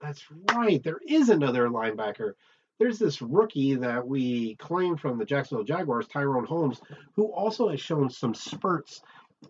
that's 0.00 0.24
right. 0.54 0.82
There 0.82 1.00
is 1.06 1.28
another 1.30 1.68
linebacker. 1.68 2.32
There's 2.78 2.98
this 2.98 3.22
rookie 3.22 3.74
that 3.76 4.06
we 4.06 4.56
claim 4.56 4.96
from 4.96 5.18
the 5.18 5.24
Jacksonville 5.24 5.64
Jaguars, 5.64 6.06
Tyrone 6.06 6.44
Holmes, 6.44 6.80
who 7.14 7.32
also 7.32 7.70
has 7.70 7.80
shown 7.80 8.10
some 8.10 8.34
spurts 8.34 9.00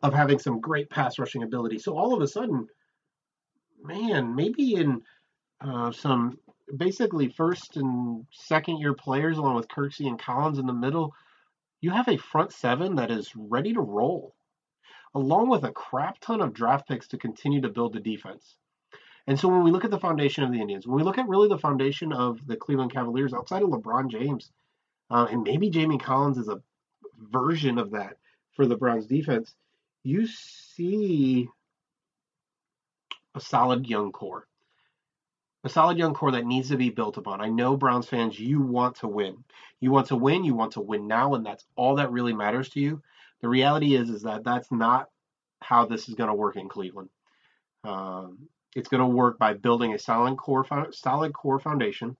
of 0.03 0.15
having 0.15 0.39
some 0.39 0.61
great 0.61 0.89
pass 0.91 1.19
rushing 1.19 1.43
ability. 1.43 1.79
So 1.79 1.97
all 1.97 2.15
of 2.15 2.23
a 2.23 2.29
sudden, 2.29 2.69
man, 3.83 4.35
maybe 4.35 4.75
in 4.75 5.03
uh, 5.61 5.91
some 5.91 6.39
basically 6.75 7.29
first 7.29 7.77
and 7.77 8.27
second 8.33 8.79
year 8.79 8.95
players 8.95 9.39
along 9.39 9.57
with 9.57 9.69
Kirksey 9.69 10.07
and 10.07 10.19
Collins 10.19 10.59
in 10.59 10.67
the 10.67 10.73
middle, 10.73 11.15
you 11.81 11.91
have 11.91 12.09
a 12.09 12.17
front 12.17 12.53
seven 12.53 12.97
that 12.97 13.11
is 13.11 13.35
ready 13.37 13.73
to 13.75 13.81
roll, 13.81 14.35
along 15.15 15.49
with 15.49 15.65
a 15.65 15.73
crap 15.73 16.19
ton 16.21 16.41
of 16.41 16.55
draft 16.55 16.89
picks 16.89 17.09
to 17.09 17.19
continue 17.19 17.61
to 17.61 17.69
build 17.69 17.93
the 17.93 18.01
defense. 18.01 18.57
And 19.27 19.39
so 19.39 19.49
when 19.49 19.65
we 19.65 19.71
look 19.71 19.85
at 19.85 19.91
the 19.91 19.99
foundation 19.99 20.45
of 20.45 20.53
the 20.53 20.61
Indians, 20.61 20.87
when 20.87 20.97
we 20.97 21.03
look 21.03 21.19
at 21.19 21.29
really 21.29 21.49
the 21.49 21.59
foundation 21.59 22.13
of 22.13 22.47
the 22.47 22.57
Cleveland 22.57 22.93
Cavaliers 22.93 23.35
outside 23.35 23.63
of 23.63 23.71
LeBron 23.71 24.09
James, 24.09 24.51
uh, 25.11 25.27
and 25.31 25.43
maybe 25.43 25.71
Jamie 25.71 25.99
Collins 25.99 26.39
is 26.39 26.49
a 26.49 26.63
version 27.19 27.79
of 27.79 27.91
that 27.93 28.17
for 28.55 28.67
the 28.67 28.77
Browns 28.77 29.07
defense, 29.07 29.55
you 30.03 30.27
see 30.27 31.49
a 33.35 33.41
solid 33.41 33.87
young 33.87 34.13
core. 34.13 34.47
A 35.67 35.69
solid 35.69 35.99
young 35.99 36.15
core 36.15 36.31
that 36.31 36.47
needs 36.47 36.69
to 36.69 36.77
be 36.77 36.91
built 36.91 37.17
upon. 37.17 37.41
I 37.41 37.49
know 37.49 37.77
Browns 37.77 38.07
fans, 38.09 38.39
you 38.39 38.61
want 38.61 38.95
to 38.99 39.09
win. 39.09 39.43
You 39.81 39.91
want 39.91 40.07
to 40.07 40.17
win, 40.17 40.45
you 40.45 40.55
want 40.55 40.75
to 40.75 40.81
win 40.81 41.09
now, 41.09 41.35
and 41.35 41.45
that's 41.45 41.65
all 41.75 41.97
that 41.97 42.13
really 42.13 42.33
matters 42.33 42.69
to 42.71 42.81
you. 42.81 43.03
The 43.41 43.49
reality 43.49 43.97
is, 43.97 44.09
is 44.09 44.23
that 44.23 44.45
that's 44.45 44.71
not 44.71 45.09
how 45.61 45.85
this 45.85 46.09
is 46.09 46.15
going 46.15 46.29
to 46.29 46.35
work 46.35 46.55
in 46.55 46.69
Cleveland. 46.69 47.09
Um, 47.83 48.49
it's 48.77 48.89
going 48.89 49.01
to 49.01 49.09
work 49.09 49.41
by 49.41 49.55
building 49.55 49.93
a 49.93 49.99
solid 49.99 50.37
core, 50.37 50.65
solid 50.93 51.33
core 51.33 51.59
foundation, 51.59 52.17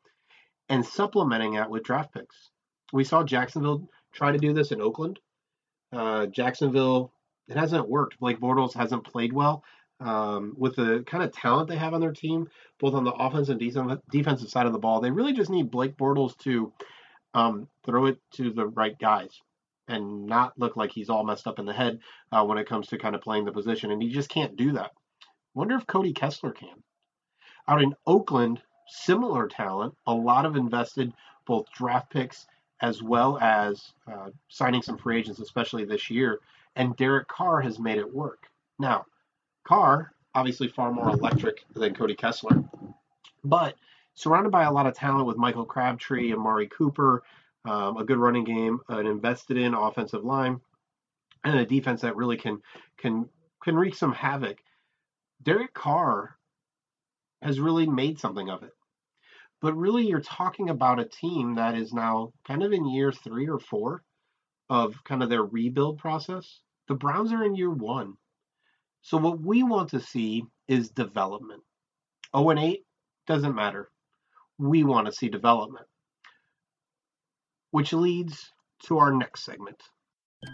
and 0.69 0.85
supplementing 0.85 1.55
it 1.55 1.71
with 1.71 1.85
draft 1.85 2.15
picks. 2.15 2.51
We 2.93 3.05
saw 3.05 3.23
Jacksonville 3.23 3.89
try 4.13 4.33
to 4.33 4.39
do 4.39 4.55
this 4.55 4.73
in 4.73 4.81
Oakland. 4.81 5.21
Uh, 5.93 6.27
Jacksonville, 6.27 7.13
it 7.47 7.57
hasn't 7.57 7.89
worked. 7.89 8.19
Blake 8.19 8.41
Bortles 8.41 8.75
hasn't 8.75 9.05
played 9.05 9.33
well. 9.33 9.63
Um, 9.99 10.55
with 10.59 10.77
the 10.77 11.05
kind 11.07 11.25
of 11.25 11.33
talent 11.33 11.69
they 11.69 11.77
have 11.77 11.95
on 11.95 12.01
their 12.01 12.13
team, 12.13 12.51
both 12.79 12.95
on 12.95 13.05
the 13.05 13.13
offensive 13.13 13.59
and 13.61 14.01
defensive 14.11 14.51
side 14.51 14.67
of 14.67 14.73
the 14.73 14.79
ball, 14.79 15.01
they 15.01 15.11
really 15.11 15.33
just 15.33 15.51
need 15.51 15.71
Blake 15.71 15.97
Bortles 15.97 16.37
to 16.39 16.73
um, 17.33 17.69
throw 17.85 18.07
it 18.07 18.19
to 18.35 18.51
the 18.51 18.67
right 18.67 18.99
guys 18.99 19.41
and 19.89 20.27
not 20.27 20.59
look 20.59 20.77
like 20.77 20.91
he's 20.91 21.09
all 21.09 21.25
messed 21.25 21.47
up 21.47 21.59
in 21.59 21.65
the 21.65 21.73
head 21.73 22.01
uh, 22.33 22.45
when 22.45 22.59
it 22.59 22.69
comes 22.69 22.89
to 22.89 22.99
kind 22.99 23.15
of 23.15 23.23
playing 23.23 23.45
the 23.45 23.53
position. 23.53 23.91
And 23.91 24.03
he 24.03 24.11
just 24.11 24.29
can't 24.29 24.57
do 24.57 24.73
that. 24.73 24.91
Wonder 25.55 25.77
if 25.77 25.87
Cody 25.87 26.13
Kessler 26.13 26.53
can. 26.53 26.83
Out 27.69 27.83
in 27.83 27.95
Oakland, 28.07 28.61
similar 28.89 29.49
talent, 29.49 29.95
a 30.07 30.13
lot 30.13 30.45
of 30.45 30.57
invested 30.57 31.13
both 31.47 31.71
draft 31.73 32.11
picks 32.11 32.47
as 32.83 33.03
well 33.03 33.39
as 33.39 33.93
uh, 34.11 34.31
signing 34.49 34.83
some 34.83 34.99
free 34.99 35.19
agents, 35.19 35.41
especially 35.41 35.85
this 35.85 36.11
year. 36.11 36.41
And 36.75 36.97
Derek 36.97 37.29
Carr 37.29 37.61
has 37.63 37.79
made 37.79 37.99
it 37.99 38.15
work. 38.15 38.49
Now, 38.79 39.07
Carr, 39.67 40.13
obviously 40.35 40.69
far 40.69 40.93
more 40.93 41.11
electric 41.11 41.65
than 41.75 41.95
Cody 41.95 42.15
Kessler, 42.15 42.63
but 43.45 43.75
surrounded 44.15 44.51
by 44.51 44.65
a 44.65 44.73
lot 44.73 44.87
of 44.87 44.95
talent 44.95 45.27
with 45.27 45.37
Michael 45.37 45.65
Crabtree, 45.65 46.33
Amari 46.33 46.69
Cooper, 46.69 47.23
um, 47.65 47.97
a 47.97 48.05
good 48.05 48.19
running 48.19 48.45
game, 48.45 48.81
an 48.89 49.07
invested 49.07 49.57
in 49.57 49.75
offensive 49.75 50.25
line, 50.25 50.61
and 51.45 51.59
a 51.59 51.67
defense 51.67 52.03
that 52.03 52.17
really 52.17 52.37
can 52.37 52.63
can 52.97 53.29
can 53.63 53.77
wreak 53.77 53.95
some 53.95 54.13
havoc. 54.13 54.59
Derek 55.43 55.75
Carr 55.75 56.37
has 57.43 57.61
really 57.61 57.87
made 57.87 58.19
something 58.19 58.49
of 58.49 58.63
it. 58.63 58.73
But 59.61 59.75
really, 59.75 60.07
you're 60.07 60.21
talking 60.21 60.71
about 60.71 61.01
a 61.01 61.05
team 61.05 61.55
that 61.57 61.75
is 61.75 61.93
now 61.93 62.33
kind 62.47 62.63
of 62.63 62.73
in 62.73 62.89
year 62.89 63.11
three 63.11 63.49
or 63.49 63.59
four 63.59 64.03
of 64.69 65.03
kind 65.05 65.23
of 65.23 65.29
their 65.29 65.45
rebuild 65.45 65.99
process. 65.99 66.61
The 66.89 66.95
Browns 66.95 67.33
are 67.33 67.45
in 67.45 67.57
year 67.57 67.71
one. 67.71 68.17
So, 69.07 69.19
what 69.19 69.41
we 69.41 69.63
want 69.63 69.91
to 69.91 70.01
see 70.01 70.43
is 70.67 70.91
development. 70.91 71.63
0 72.37 72.51
and 72.51 72.59
8 72.59 72.81
doesn't 73.29 73.55
matter. 73.55 73.89
We 74.59 74.83
want 74.83 75.07
to 75.07 75.13
see 75.13 75.29
development. 75.29 75.87
Which 77.71 77.93
leads 77.93 78.51
to 78.87 78.99
our 78.99 79.13
next 79.13 79.45
segment. 79.45 79.81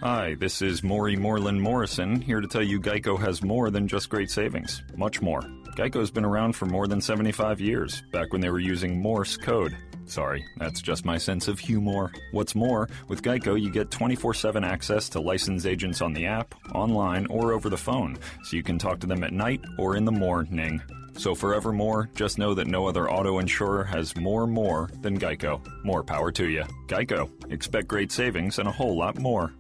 Hi, 0.02 0.36
this 0.38 0.60
is 0.60 0.82
Maury 0.82 1.16
Moreland 1.16 1.62
Morrison, 1.62 2.20
here 2.20 2.42
to 2.42 2.46
tell 2.46 2.62
you 2.62 2.78
Geico 2.78 3.18
has 3.18 3.42
more 3.42 3.70
than 3.70 3.88
just 3.88 4.10
great 4.10 4.30
savings. 4.30 4.82
Much 4.98 5.22
more. 5.22 5.40
Geico's 5.74 6.10
been 6.10 6.26
around 6.26 6.52
for 6.54 6.66
more 6.66 6.86
than 6.86 7.00
75 7.00 7.58
years, 7.58 8.02
back 8.12 8.34
when 8.34 8.42
they 8.42 8.50
were 8.50 8.58
using 8.58 9.00
Morse 9.00 9.38
code. 9.38 9.74
Sorry, 10.06 10.44
that's 10.58 10.82
just 10.82 11.04
my 11.04 11.18
sense 11.18 11.48
of 11.48 11.58
humor. 11.58 12.12
What's 12.32 12.54
more, 12.54 12.88
with 13.08 13.22
Geico, 13.22 13.60
you 13.60 13.70
get 13.70 13.90
24 13.90 14.34
7 14.34 14.64
access 14.64 15.08
to 15.10 15.20
licensed 15.20 15.66
agents 15.66 16.00
on 16.00 16.12
the 16.12 16.26
app, 16.26 16.54
online, 16.74 17.26
or 17.26 17.52
over 17.52 17.68
the 17.68 17.76
phone, 17.76 18.18
so 18.44 18.56
you 18.56 18.62
can 18.62 18.78
talk 18.78 19.00
to 19.00 19.06
them 19.06 19.24
at 19.24 19.32
night 19.32 19.60
or 19.78 19.96
in 19.96 20.04
the 20.04 20.12
morning. 20.12 20.82
So, 21.16 21.34
forevermore, 21.34 22.08
just 22.14 22.38
know 22.38 22.54
that 22.54 22.66
no 22.66 22.86
other 22.86 23.10
auto 23.10 23.38
insurer 23.38 23.84
has 23.84 24.16
more 24.16 24.46
more 24.46 24.88
than 25.02 25.18
Geico. 25.18 25.60
More 25.84 26.02
power 26.02 26.32
to 26.32 26.48
you. 26.48 26.64
Geico. 26.88 27.30
Expect 27.52 27.86
great 27.86 28.10
savings 28.10 28.58
and 28.58 28.66
a 28.66 28.72
whole 28.72 28.96
lot 28.96 29.18
more. 29.18 29.52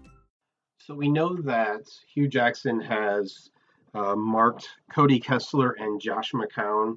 So 0.78 0.94
we 0.94 1.08
know 1.08 1.36
that 1.42 1.82
Hue 2.12 2.26
Jackson 2.26 2.80
has 2.80 3.50
uh, 3.94 4.16
marked 4.16 4.68
Cody 4.92 5.20
Kessler 5.20 5.76
and 5.78 6.00
Josh 6.00 6.32
McCown 6.32 6.96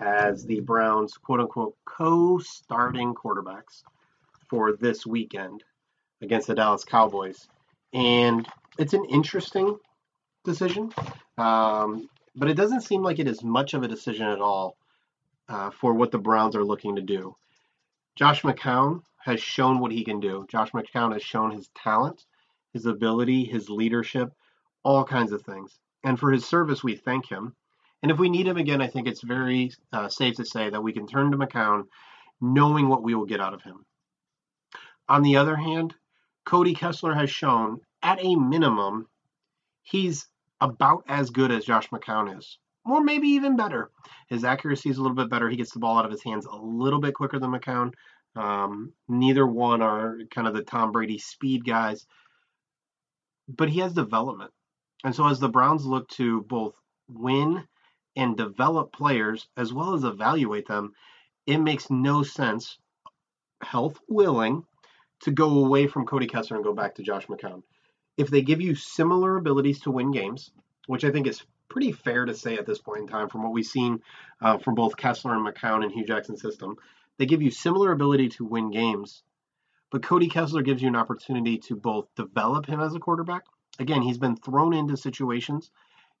as 0.00 0.44
the 0.44 0.60
Browns' 0.60 1.14
quote 1.14 1.40
unquote 1.40 1.76
co 1.84 2.38
starting 2.38 3.14
quarterbacks 3.14 3.82
for 4.48 4.72
this 4.72 5.06
weekend 5.06 5.62
against 6.22 6.46
the 6.46 6.54
Dallas 6.54 6.84
Cowboys. 6.84 7.46
And 7.92 8.46
it's 8.78 8.92
an 8.92 9.04
interesting 9.06 9.78
decision, 10.44 10.92
um, 11.38 12.08
but 12.34 12.48
it 12.48 12.54
doesn't 12.54 12.82
seem 12.82 13.02
like 13.02 13.18
it 13.18 13.28
is 13.28 13.42
much 13.42 13.74
of 13.74 13.82
a 13.82 13.88
decision 13.88 14.26
at 14.26 14.40
all 14.40 14.76
uh, 15.48 15.70
for 15.70 15.94
what 15.94 16.10
the 16.10 16.18
Browns 16.18 16.56
are 16.56 16.64
looking 16.64 16.96
to 16.96 17.02
do. 17.02 17.36
Josh 18.16 18.42
McCown 18.42 19.02
has 19.24 19.40
shown 19.40 19.78
what 19.78 19.92
he 19.92 20.04
can 20.04 20.20
do. 20.20 20.46
Josh 20.48 20.70
McCown 20.72 21.12
has 21.12 21.22
shown 21.22 21.50
his 21.50 21.68
talent 21.74 22.24
his 22.74 22.84
ability, 22.84 23.44
his 23.44 23.70
leadership, 23.70 24.34
all 24.82 25.04
kinds 25.04 25.32
of 25.32 25.42
things. 25.42 25.78
And 26.02 26.20
for 26.20 26.30
his 26.30 26.44
service, 26.44 26.84
we 26.84 26.96
thank 26.96 27.26
him. 27.26 27.54
And 28.04 28.10
if 28.10 28.18
we 28.18 28.28
need 28.28 28.46
him 28.46 28.58
again, 28.58 28.82
I 28.82 28.86
think 28.88 29.08
it's 29.08 29.22
very 29.22 29.72
uh, 29.90 30.10
safe 30.10 30.34
to 30.34 30.44
say 30.44 30.68
that 30.68 30.82
we 30.82 30.92
can 30.92 31.06
turn 31.06 31.30
to 31.30 31.38
McCown 31.38 31.84
knowing 32.38 32.90
what 32.90 33.02
we 33.02 33.14
will 33.14 33.24
get 33.24 33.40
out 33.40 33.54
of 33.54 33.62
him. 33.62 33.86
On 35.08 35.22
the 35.22 35.36
other 35.38 35.56
hand, 35.56 35.94
Cody 36.44 36.74
Kessler 36.74 37.14
has 37.14 37.30
shown, 37.30 37.80
at 38.02 38.22
a 38.22 38.36
minimum, 38.36 39.08
he's 39.84 40.28
about 40.60 41.04
as 41.08 41.30
good 41.30 41.50
as 41.50 41.64
Josh 41.64 41.88
McCown 41.88 42.36
is, 42.36 42.58
or 42.84 43.02
maybe 43.02 43.28
even 43.28 43.56
better. 43.56 43.90
His 44.28 44.44
accuracy 44.44 44.90
is 44.90 44.98
a 44.98 45.00
little 45.00 45.16
bit 45.16 45.30
better. 45.30 45.48
He 45.48 45.56
gets 45.56 45.72
the 45.72 45.78
ball 45.78 45.96
out 45.96 46.04
of 46.04 46.12
his 46.12 46.22
hands 46.22 46.44
a 46.44 46.56
little 46.56 47.00
bit 47.00 47.14
quicker 47.14 47.38
than 47.38 47.52
McCown. 47.52 47.94
Um, 48.36 48.92
neither 49.08 49.46
one 49.46 49.80
are 49.80 50.18
kind 50.30 50.46
of 50.46 50.52
the 50.52 50.62
Tom 50.62 50.92
Brady 50.92 51.16
speed 51.16 51.64
guys, 51.64 52.06
but 53.48 53.70
he 53.70 53.80
has 53.80 53.94
development. 53.94 54.50
And 55.04 55.14
so 55.14 55.26
as 55.26 55.40
the 55.40 55.48
Browns 55.48 55.86
look 55.86 56.06
to 56.10 56.42
both 56.42 56.74
win 57.08 57.66
and 58.16 58.36
develop 58.36 58.92
players 58.92 59.48
as 59.56 59.72
well 59.72 59.94
as 59.94 60.04
evaluate 60.04 60.66
them, 60.66 60.92
it 61.46 61.58
makes 61.58 61.90
no 61.90 62.22
sense, 62.22 62.78
health 63.60 63.98
willing, 64.08 64.64
to 65.20 65.30
go 65.30 65.64
away 65.64 65.86
from 65.86 66.06
Cody 66.06 66.26
Kessler 66.26 66.56
and 66.56 66.64
go 66.64 66.74
back 66.74 66.94
to 66.94 67.02
Josh 67.02 67.26
McCown. 67.26 67.62
If 68.16 68.28
they 68.28 68.42
give 68.42 68.60
you 68.60 68.74
similar 68.74 69.36
abilities 69.36 69.80
to 69.80 69.90
win 69.90 70.12
games, 70.12 70.50
which 70.86 71.04
I 71.04 71.10
think 71.10 71.26
is 71.26 71.42
pretty 71.68 71.92
fair 71.92 72.24
to 72.24 72.34
say 72.34 72.56
at 72.56 72.66
this 72.66 72.78
point 72.78 73.00
in 73.00 73.08
time 73.08 73.28
from 73.28 73.42
what 73.42 73.52
we've 73.52 73.64
seen 73.64 74.00
uh, 74.40 74.58
from 74.58 74.74
both 74.74 74.96
Kessler 74.96 75.34
and 75.34 75.46
McCown 75.46 75.82
and 75.82 75.92
Hue 75.92 76.04
Jackson's 76.04 76.42
system, 76.42 76.76
they 77.18 77.26
give 77.26 77.42
you 77.42 77.50
similar 77.50 77.92
ability 77.92 78.28
to 78.30 78.44
win 78.44 78.70
games 78.70 79.22
but 79.94 80.02
Cody 80.02 80.26
Kessler 80.26 80.62
gives 80.62 80.82
you 80.82 80.88
an 80.88 80.96
opportunity 80.96 81.56
to 81.56 81.76
both 81.76 82.12
develop 82.16 82.66
him 82.66 82.80
as 82.80 82.96
a 82.96 82.98
quarterback. 82.98 83.44
Again, 83.78 84.02
he's 84.02 84.18
been 84.18 84.34
thrown 84.34 84.74
into 84.74 84.96
situations. 84.96 85.70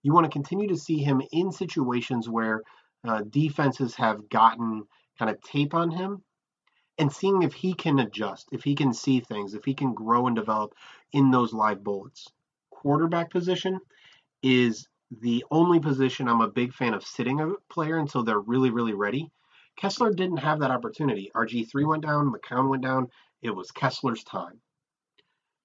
You 0.04 0.12
want 0.12 0.24
to 0.24 0.30
continue 0.30 0.68
to 0.68 0.76
see 0.76 0.98
him 0.98 1.22
in 1.32 1.50
situations 1.50 2.28
where 2.28 2.62
uh, 3.06 3.22
defenses 3.28 3.94
have 3.96 4.28
gotten 4.28 4.84
kind 5.18 5.30
of 5.30 5.40
tape 5.42 5.74
on 5.74 5.90
him 5.90 6.22
and 6.98 7.10
seeing 7.10 7.42
if 7.42 7.54
he 7.54 7.72
can 7.72 7.98
adjust, 7.98 8.48
if 8.52 8.62
he 8.62 8.74
can 8.74 8.92
see 8.92 9.20
things, 9.20 9.54
if 9.54 9.64
he 9.64 9.74
can 9.74 9.94
grow 9.94 10.26
and 10.26 10.36
develop 10.36 10.74
in 11.12 11.30
those 11.30 11.52
live 11.54 11.82
bullets. 11.82 12.28
Quarterback 12.70 13.30
position 13.30 13.80
is 14.42 14.86
the 15.20 15.42
only 15.50 15.80
position 15.80 16.28
I'm 16.28 16.42
a 16.42 16.48
big 16.48 16.74
fan 16.74 16.92
of 16.92 17.02
sitting 17.02 17.40
a 17.40 17.54
player 17.70 17.96
until 17.96 18.22
they're 18.22 18.38
really, 18.38 18.70
really 18.70 18.94
ready. 18.94 19.30
Kessler 19.76 20.12
didn't 20.12 20.36
have 20.36 20.60
that 20.60 20.70
opportunity. 20.70 21.30
RG3 21.34 21.86
went 21.86 22.04
down, 22.04 22.30
McCown 22.30 22.68
went 22.68 22.82
down, 22.82 23.08
it 23.42 23.50
was 23.50 23.70
Kessler's 23.70 24.22
time. 24.22 24.60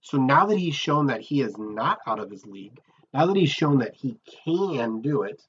So 0.01 0.17
now 0.17 0.46
that 0.46 0.58
he's 0.58 0.75
shown 0.75 1.08
that 1.08 1.22
he 1.22 1.41
is 1.41 1.58
not 1.58 2.00
out 2.08 2.19
of 2.19 2.31
his 2.31 2.46
league, 2.46 2.79
now 3.13 3.25
that 3.25 3.36
he's 3.36 3.51
shown 3.51 3.80
that 3.80 3.96
he 3.96 4.18
can 4.46 5.01
do 5.01 5.24
it, 5.24 5.42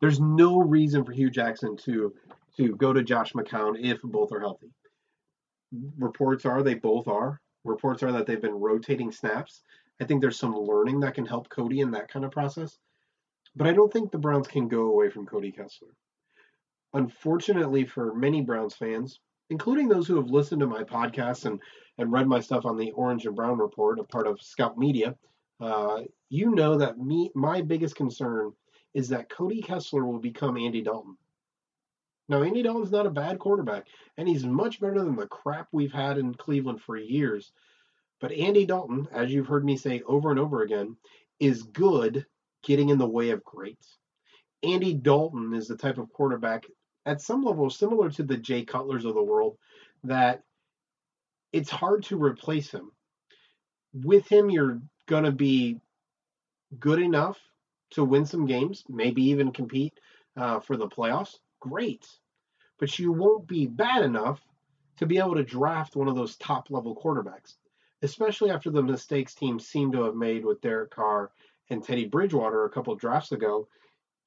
there's 0.00 0.20
no 0.20 0.60
reason 0.60 1.04
for 1.04 1.12
Hue 1.12 1.30
Jackson 1.30 1.76
to 1.78 2.14
to 2.56 2.74
go 2.74 2.92
to 2.92 3.04
Josh 3.04 3.32
McCown 3.32 3.76
if 3.78 4.02
both 4.02 4.32
are 4.32 4.40
healthy. 4.40 4.70
Reports 5.98 6.44
are 6.44 6.62
they 6.62 6.74
both 6.74 7.06
are. 7.06 7.40
Reports 7.64 8.02
are 8.02 8.12
that 8.12 8.26
they've 8.26 8.42
been 8.42 8.58
rotating 8.58 9.12
snaps. 9.12 9.62
I 10.00 10.04
think 10.04 10.20
there's 10.20 10.38
some 10.38 10.56
learning 10.56 11.00
that 11.00 11.14
can 11.14 11.26
help 11.26 11.48
Cody 11.48 11.80
in 11.80 11.92
that 11.92 12.08
kind 12.08 12.24
of 12.24 12.30
process. 12.30 12.78
But 13.54 13.66
I 13.66 13.72
don't 13.72 13.92
think 13.92 14.10
the 14.10 14.18
Browns 14.18 14.48
can 14.48 14.68
go 14.68 14.86
away 14.86 15.10
from 15.10 15.26
Cody 15.26 15.52
Kessler. 15.52 15.88
Unfortunately 16.94 17.84
for 17.84 18.14
many 18.14 18.40
Browns 18.40 18.74
fans, 18.74 19.20
including 19.50 19.88
those 19.88 20.06
who 20.06 20.16
have 20.16 20.30
listened 20.30 20.60
to 20.60 20.66
my 20.66 20.82
podcast 20.82 21.44
and, 21.44 21.60
and 21.98 22.12
read 22.12 22.26
my 22.26 22.40
stuff 22.40 22.64
on 22.64 22.76
the 22.76 22.92
Orange 22.92 23.26
and 23.26 23.36
Brown 23.36 23.58
Report, 23.58 23.98
a 23.98 24.04
part 24.04 24.26
of 24.26 24.40
Scout 24.40 24.78
Media, 24.78 25.16
uh, 25.60 26.02
you 26.28 26.54
know 26.54 26.78
that 26.78 26.98
me 26.98 27.30
my 27.34 27.62
biggest 27.62 27.96
concern 27.96 28.52
is 28.94 29.08
that 29.08 29.30
Cody 29.30 29.62
Kessler 29.62 30.04
will 30.04 30.18
become 30.18 30.56
Andy 30.56 30.82
Dalton. 30.82 31.16
Now, 32.28 32.42
Andy 32.42 32.62
Dalton's 32.62 32.90
not 32.90 33.06
a 33.06 33.10
bad 33.10 33.38
quarterback, 33.38 33.86
and 34.18 34.28
he's 34.28 34.44
much 34.44 34.80
better 34.80 35.02
than 35.02 35.16
the 35.16 35.26
crap 35.26 35.68
we've 35.72 35.92
had 35.92 36.18
in 36.18 36.34
Cleveland 36.34 36.82
for 36.82 36.96
years. 36.96 37.52
But 38.20 38.32
Andy 38.32 38.66
Dalton, 38.66 39.08
as 39.12 39.32
you've 39.32 39.46
heard 39.46 39.64
me 39.64 39.76
say 39.76 40.02
over 40.06 40.30
and 40.30 40.38
over 40.38 40.62
again, 40.62 40.96
is 41.40 41.62
good 41.62 42.26
getting 42.62 42.90
in 42.90 42.98
the 42.98 43.08
way 43.08 43.30
of 43.30 43.44
great. 43.44 43.78
Andy 44.62 44.92
Dalton 44.92 45.54
is 45.54 45.68
the 45.68 45.76
type 45.76 45.98
of 45.98 46.12
quarterback 46.12 46.66
at 47.06 47.22
some 47.22 47.44
level 47.44 47.70
similar 47.70 48.10
to 48.10 48.22
the 48.22 48.36
Jay 48.36 48.64
Cutlers 48.64 49.04
of 49.04 49.14
the 49.14 49.22
world 49.22 49.56
that 50.04 50.42
it's 51.52 51.70
hard 51.70 52.02
to 52.04 52.22
replace 52.22 52.70
him. 52.70 52.90
With 53.94 54.28
him, 54.28 54.50
you're 54.50 54.80
going 55.06 55.24
to 55.24 55.32
be 55.32 55.80
good 56.78 57.00
enough 57.00 57.38
to 57.90 58.04
win 58.04 58.26
some 58.26 58.46
games, 58.46 58.84
maybe 58.88 59.22
even 59.22 59.52
compete 59.52 59.98
uh, 60.36 60.60
for 60.60 60.76
the 60.76 60.88
playoffs. 60.88 61.36
Great. 61.60 62.06
But 62.78 62.98
you 62.98 63.12
won't 63.12 63.46
be 63.46 63.66
bad 63.66 64.02
enough 64.02 64.40
to 64.98 65.06
be 65.06 65.18
able 65.18 65.34
to 65.36 65.44
draft 65.44 65.96
one 65.96 66.08
of 66.08 66.16
those 66.16 66.36
top 66.36 66.70
level 66.70 66.94
quarterbacks, 66.94 67.54
especially 68.02 68.50
after 68.50 68.70
the 68.70 68.82
mistakes 68.82 69.34
teams 69.34 69.66
seem 69.66 69.92
to 69.92 70.02
have 70.04 70.14
made 70.14 70.44
with 70.44 70.60
Derek 70.60 70.90
Carr 70.90 71.30
and 71.70 71.82
Teddy 71.82 72.06
Bridgewater 72.06 72.64
a 72.64 72.70
couple 72.70 72.94
drafts 72.96 73.32
ago. 73.32 73.68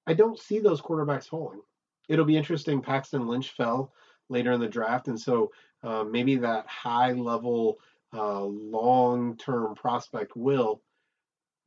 I 0.08 0.14
don't 0.14 0.40
see 0.40 0.60
those 0.60 0.82
quarterbacks 0.82 1.28
falling. 1.28 1.62
It'll 2.10 2.26
be 2.26 2.38
interesting. 2.38 2.82
Paxton 2.82 3.28
Lynch 3.28 3.52
fell 3.52 3.94
later 4.30 4.52
in 4.52 4.60
the 4.60 4.68
draft, 4.68 5.08
and 5.08 5.20
so 5.20 5.52
uh, 5.84 6.04
maybe 6.04 6.38
that 6.38 6.68
high 6.68 7.14
level, 7.14 7.80
uh, 8.14 8.44
long 8.44 9.38
term 9.38 9.76
prospect 9.76 10.36
will. 10.36 10.82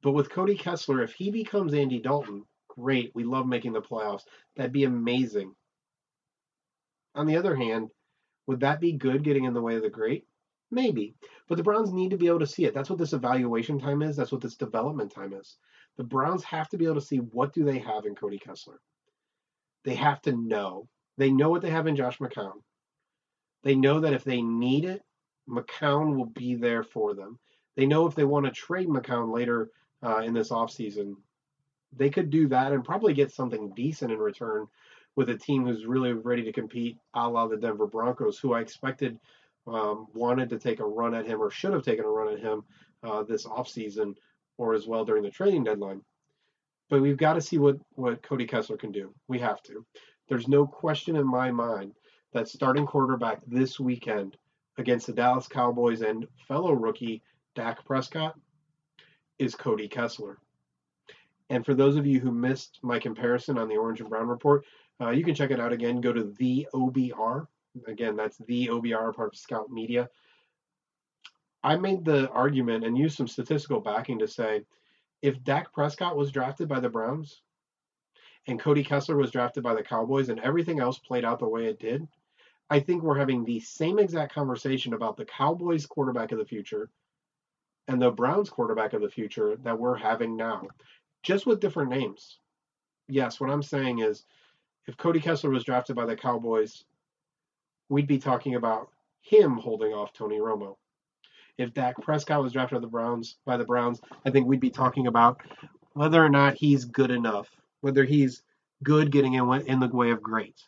But 0.05 0.13
with 0.13 0.29
Cody 0.29 0.55
Kessler, 0.55 1.03
if 1.03 1.15
he 1.15 1.31
becomes 1.31 1.73
Andy 1.73 1.99
Dalton, 1.99 2.45
great. 2.69 3.11
We 3.15 3.25
love 3.25 3.47
making 3.47 3.73
the 3.73 3.81
playoffs. 3.81 4.25
That'd 4.55 4.71
be 4.71 4.85
amazing. 4.85 5.55
On 7.15 7.27
the 7.27 7.39
other 7.39 7.57
hand, 7.57 7.89
would 8.47 8.61
that 8.61 8.81
be 8.81 8.93
good 8.93 9.25
getting 9.25 9.45
in 9.45 9.55
the 9.55 9.63
way 9.63 9.77
of 9.77 9.83
the 9.83 9.89
great? 9.89 10.27
Maybe. 10.71 11.15
But 11.49 11.57
the 11.57 11.63
Browns 11.63 11.91
need 11.91 12.11
to 12.11 12.19
be 12.19 12.27
able 12.27 12.41
to 12.41 12.47
see 12.47 12.67
it. 12.67 12.75
That's 12.75 12.91
what 12.91 12.99
this 12.99 13.15
evaluation 13.15 13.81
time 13.81 14.03
is. 14.03 14.15
That's 14.15 14.31
what 14.31 14.43
this 14.43 14.57
development 14.57 15.11
time 15.11 15.33
is. 15.33 15.57
The 15.97 16.05
Browns 16.05 16.45
have 16.45 16.69
to 16.69 16.77
be 16.77 16.85
able 16.85 16.97
to 16.97 17.01
see 17.01 17.19
what 17.19 17.55
do 17.55 17.65
they 17.65 17.79
have 17.79 18.05
in 18.05 18.15
Cody 18.15 18.39
Kessler. 18.39 18.81
They 19.85 19.95
have 19.95 20.21
to 20.23 20.33
know. 20.33 20.87
They 21.17 21.31
know 21.31 21.49
what 21.49 21.63
they 21.63 21.71
have 21.71 21.87
in 21.87 21.97
Josh 21.97 22.19
McCown. 22.19 22.61
They 23.63 23.75
know 23.75 24.01
that 24.01 24.13
if 24.13 24.23
they 24.23 24.43
need 24.43 24.85
it, 24.85 25.01
McCown 25.49 26.15
will 26.15 26.27
be 26.27 26.57
there 26.57 26.83
for 26.83 27.15
them. 27.15 27.39
They 27.75 27.87
know 27.87 28.07
if 28.07 28.15
they 28.15 28.25
want 28.25 28.45
to 28.45 28.53
trade 28.53 28.89
McCown 28.89 29.33
later 29.33 29.71
uh, 30.05 30.19
in 30.19 30.35
this 30.35 30.51
offseason, 30.51 31.15
they 31.97 32.11
could 32.11 32.31
do 32.31 32.49
that 32.49 32.73
and 32.73 32.85
probably 32.85 33.15
get 33.15 33.33
something 33.33 33.73
decent 33.75 34.13
in 34.13 34.19
return 34.19 34.67
with 35.17 35.31
a 35.31 35.37
team 35.37 35.65
who's 35.65 35.87
really 35.87 36.13
ready 36.13 36.43
to 36.43 36.53
compete, 36.53 36.99
a 37.15 37.29
la 37.29 37.47
the 37.47 37.57
Denver 37.57 37.87
Broncos, 37.87 38.39
who 38.39 38.53
I 38.53 38.61
expected 38.61 39.19
um, 39.67 40.09
wanted 40.13 40.51
to 40.51 40.59
take 40.59 40.81
a 40.81 40.85
run 40.85 41.15
at 41.15 41.27
him 41.27 41.41
or 41.41 41.51
should 41.51 41.73
have 41.73 41.83
taken 41.85 42.05
a 42.05 42.09
run 42.09 42.33
at 42.33 42.41
him 42.41 42.65
uh, 43.03 43.23
this 43.23 43.47
offseason 43.47 44.15
or 44.59 44.75
as 44.75 44.87
well 44.87 45.05
during 45.05 45.23
the 45.23 45.31
trading 45.31 45.65
deadline. 45.65 46.03
But 46.91 47.01
we've 47.01 47.17
got 47.17 47.35
to 47.35 47.41
see 47.41 47.59
what, 47.59 47.79
what 47.93 48.23
Cody 48.23 48.47
Kessler 48.47 48.77
can 48.77 48.93
do. 48.93 49.15
We 49.27 49.39
have 49.39 49.63
to. 49.65 49.87
There's 50.29 50.49
no 50.49 50.67
question 50.67 51.17
in 51.17 51.27
my 51.27 51.51
mind 51.51 51.93
that 52.33 52.49
starting 52.49 52.87
quarterback 52.87 53.41
this 53.47 53.81
weekend 53.81 54.37
against 54.77 55.07
the 55.07 55.13
Dallas 55.13 55.49
Cowboys 55.49 56.03
and 56.03 56.27
fellow 56.47 56.73
rookie 56.73 57.23
Dak 57.55 57.85
Prescott 57.85 58.35
is 59.39 59.55
Cody 59.55 59.89
Kessler. 59.89 60.39
And 61.51 61.65
for 61.65 61.75
those 61.75 61.97
of 61.97 62.07
you 62.07 62.21
who 62.21 62.33
missed 62.33 62.79
my 62.83 62.99
comparison 62.99 63.59
on 63.59 63.69
the 63.69 63.77
Orange 63.77 64.01
and 64.01 64.09
Brown 64.09 64.29
report, 64.29 64.65
uh, 65.01 65.11
you 65.11 65.25
can 65.25 65.35
check 65.35 65.51
it 65.51 65.61
out 65.61 65.73
again. 65.73 66.01
Go 66.01 66.13
to 66.13 66.35
the 66.39 66.67
OBR. 66.75 67.47
Again, 67.87 68.17
that's 68.17 68.39
the 68.39 68.69
OBR, 68.69 69.15
part 69.15 69.35
of 69.35 69.39
Scout 69.39 69.71
Media. 69.71 70.09
I 71.63 71.77
made 71.77 72.05
the 72.05 72.31
argument 72.31 72.85
and 72.85 72.97
used 72.97 73.17
some 73.17 73.29
statistical 73.29 73.81
backing 73.81 74.19
to 74.21 74.29
say 74.29 74.63
if 75.23 75.43
Dak 75.43 75.73
Prescott 75.73 76.17
was 76.17 76.31
drafted 76.31 76.69
by 76.69 76.81
the 76.81 76.91
Browns 76.91 77.41
and 78.47 78.61
Cody 78.61 78.85
Kessler 78.85 79.17
was 79.17 79.31
drafted 79.31 79.63
by 79.63 79.75
the 79.75 79.83
Cowboys 79.83 80.29
and 80.29 80.39
everything 80.41 80.79
else 80.79 80.99
played 80.99 81.25
out 81.25 81.39
the 81.39 81.49
way 81.49 81.67
it 81.67 81.81
did, 81.81 82.07
I 82.71 82.81
think 82.81 83.03
we're 83.03 83.19
having 83.19 83.45
the 83.45 83.61
same 83.61 83.99
exact 83.99 84.35
conversation 84.35 84.93
about 84.93 85.17
the 85.17 85.25
Cowboys 85.25 85.87
quarterback 85.87 86.33
of 86.33 86.39
the 86.39 86.45
future 86.45 86.91
and 87.89 88.01
the 88.01 88.11
Browns 88.11 88.51
quarterback 88.51 88.93
of 88.93 89.03
the 89.03 89.11
future 89.11 89.57
that 89.63 89.79
we're 89.79 89.97
having 89.97 90.37
now, 90.37 90.67
just 91.23 91.47
with 91.47 91.61
different 91.61 91.91
names. 91.91 92.39
Yes, 93.09 93.41
what 93.41 93.51
I'm 93.51 93.63
saying 93.63 93.99
is 93.99 94.25
if 94.87 94.97
Cody 94.97 95.21
Kessler 95.21 95.51
was 95.51 95.65
drafted 95.65 95.97
by 95.97 96.07
the 96.07 96.17
Cowboys, 96.17 96.85
we'd 97.89 98.07
be 98.07 98.19
talking 98.19 98.55
about 98.55 98.89
him 99.21 99.57
holding 99.57 99.93
off 99.93 100.13
Tony 100.13 100.39
Romo. 100.39 100.77
If 101.57 101.73
Dak 101.73 102.01
Prescott 102.01 102.43
was 102.43 102.53
drafted 102.53 102.77
by 102.77 102.81
the 102.81 102.91
Browns 102.91 103.37
by 103.45 103.57
the 103.57 103.65
Browns, 103.65 104.01
I 104.25 104.31
think 104.31 104.47
we'd 104.47 104.61
be 104.61 104.71
talking 104.71 105.07
about 105.07 105.41
whether 105.93 106.25
or 106.25 106.29
not 106.29 106.55
he's 106.55 106.85
good 106.85 107.11
enough, 107.11 107.49
whether 107.81 108.05
he's 108.05 108.43
good 108.83 109.13
getting 109.13 109.35
in, 109.35 109.49
in 109.67 109.81
the 109.81 109.89
way 109.89 110.11
of 110.11 110.23
great. 110.23 110.61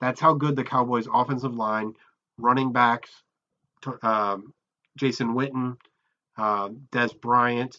That's 0.00 0.20
how 0.20 0.34
good 0.34 0.56
the 0.56 0.64
Cowboys' 0.64 1.08
offensive 1.12 1.54
line, 1.54 1.94
running 2.38 2.72
backs, 2.72 3.10
um, 4.02 4.52
Jason 4.96 5.34
Witten, 5.34 5.76
uh, 6.36 6.68
Dez 6.90 7.18
Bryant, 7.20 7.76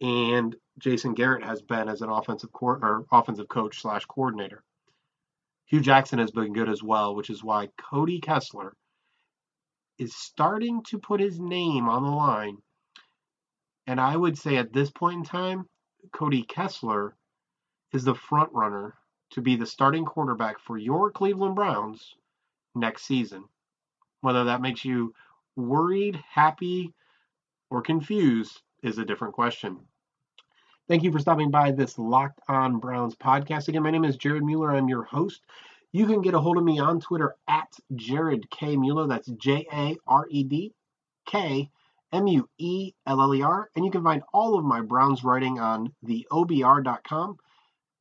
and 0.00 0.56
Jason 0.78 1.14
Garrett 1.14 1.44
has 1.44 1.62
been 1.62 1.88
as 1.88 2.02
an 2.02 2.08
offensive 2.08 2.52
co- 2.52 2.78
or 2.80 3.06
offensive 3.12 3.48
coach 3.48 3.80
slash 3.80 4.06
coordinator. 4.06 4.62
Hue 5.66 5.80
Jackson 5.80 6.18
has 6.18 6.30
been 6.30 6.52
good 6.52 6.68
as 6.68 6.82
well, 6.82 7.14
which 7.14 7.30
is 7.30 7.44
why 7.44 7.68
Cody 7.78 8.20
Kessler 8.20 8.74
is 9.98 10.16
starting 10.16 10.82
to 10.84 10.98
put 10.98 11.20
his 11.20 11.38
name 11.38 11.88
on 11.88 12.02
the 12.02 12.10
line. 12.10 12.56
And 13.86 14.00
I 14.00 14.16
would 14.16 14.38
say 14.38 14.56
at 14.56 14.72
this 14.72 14.90
point 14.90 15.18
in 15.18 15.24
time, 15.24 15.68
Cody 16.12 16.42
Kessler 16.42 17.14
is 17.92 18.04
the 18.04 18.14
front 18.14 18.52
runner 18.52 18.94
to 19.32 19.42
be 19.42 19.56
the 19.56 19.66
starting 19.66 20.04
quarterback 20.04 20.58
for 20.58 20.76
your 20.76 21.10
Cleveland 21.10 21.54
Browns 21.54 22.14
next 22.74 23.04
season. 23.04 23.44
Whether 24.22 24.44
that 24.44 24.62
makes 24.62 24.84
you 24.84 25.14
worried, 25.56 26.16
happy, 26.28 26.94
or 27.70 27.82
confused 27.82 28.60
is 28.82 28.98
a 28.98 29.04
different 29.04 29.34
question. 29.34 29.78
Thank 30.88 31.04
you 31.04 31.12
for 31.12 31.20
stopping 31.20 31.50
by 31.50 31.70
this 31.70 31.98
Locked 31.98 32.40
On 32.48 32.80
Browns 32.80 33.14
podcast. 33.14 33.68
Again, 33.68 33.84
my 33.84 33.92
name 33.92 34.04
is 34.04 34.16
Jared 34.16 34.44
Mueller. 34.44 34.72
I'm 34.72 34.88
your 34.88 35.04
host. 35.04 35.42
You 35.92 36.06
can 36.06 36.20
get 36.20 36.34
a 36.34 36.40
hold 36.40 36.56
of 36.56 36.64
me 36.64 36.78
on 36.80 37.00
Twitter 37.00 37.36
at 37.48 37.72
Jared 37.94 38.50
K. 38.50 38.76
Mueller. 38.76 39.06
That's 39.06 39.28
J 39.28 39.66
A 39.72 39.96
R 40.06 40.26
E 40.30 40.42
D 40.42 40.72
K 41.26 41.70
M 42.12 42.26
U 42.26 42.48
E 42.58 42.92
L 43.06 43.20
L 43.20 43.34
E 43.34 43.42
R. 43.42 43.70
And 43.76 43.84
you 43.84 43.90
can 43.90 44.02
find 44.02 44.22
all 44.32 44.58
of 44.58 44.64
my 44.64 44.80
Browns 44.80 45.22
writing 45.22 45.60
on 45.60 45.92
the 46.02 46.26
OBR.com 46.32 47.38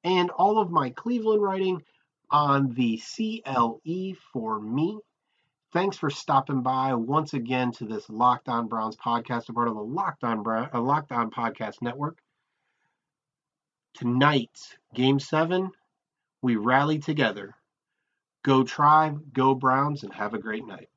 and 0.04 0.30
all 0.32 0.60
of 0.60 0.72
my 0.72 0.90
Cleveland 0.92 1.42
writing 1.42 1.84
on 2.32 2.74
the 2.74 3.00
CLE 3.00 4.16
for 4.32 4.60
me. 4.60 5.00
Thanks 5.72 5.98
for 5.98 6.10
stopping 6.10 6.64
by 6.64 6.96
once 6.96 7.36
again 7.36 7.72
to 7.74 7.86
this 7.86 8.10
Locked 8.10 8.50
On 8.50 8.68
Browns 8.68 8.98
podcast, 8.98 9.50
a 9.50 9.54
part 9.54 9.68
of 9.68 9.76
the 9.76 9.84
Locked 9.84 10.24
On 10.24 10.42
Brown, 10.42 10.68
uh, 10.74 10.82
Locked 10.82 11.12
On 11.12 11.30
Podcast 11.30 11.84
Network. 11.84 12.18
Tonight, 13.94 14.58
Game 14.96 15.20
Seven, 15.20 15.70
we 16.42 16.56
rally 16.56 16.98
together 16.98 17.56
Go 18.44 18.64
Tribe, 18.64 19.32
go 19.32 19.54
Browns, 19.54 20.04
and 20.04 20.14
have 20.14 20.34
a 20.34 20.40
great 20.40 20.66
night. 20.66 20.90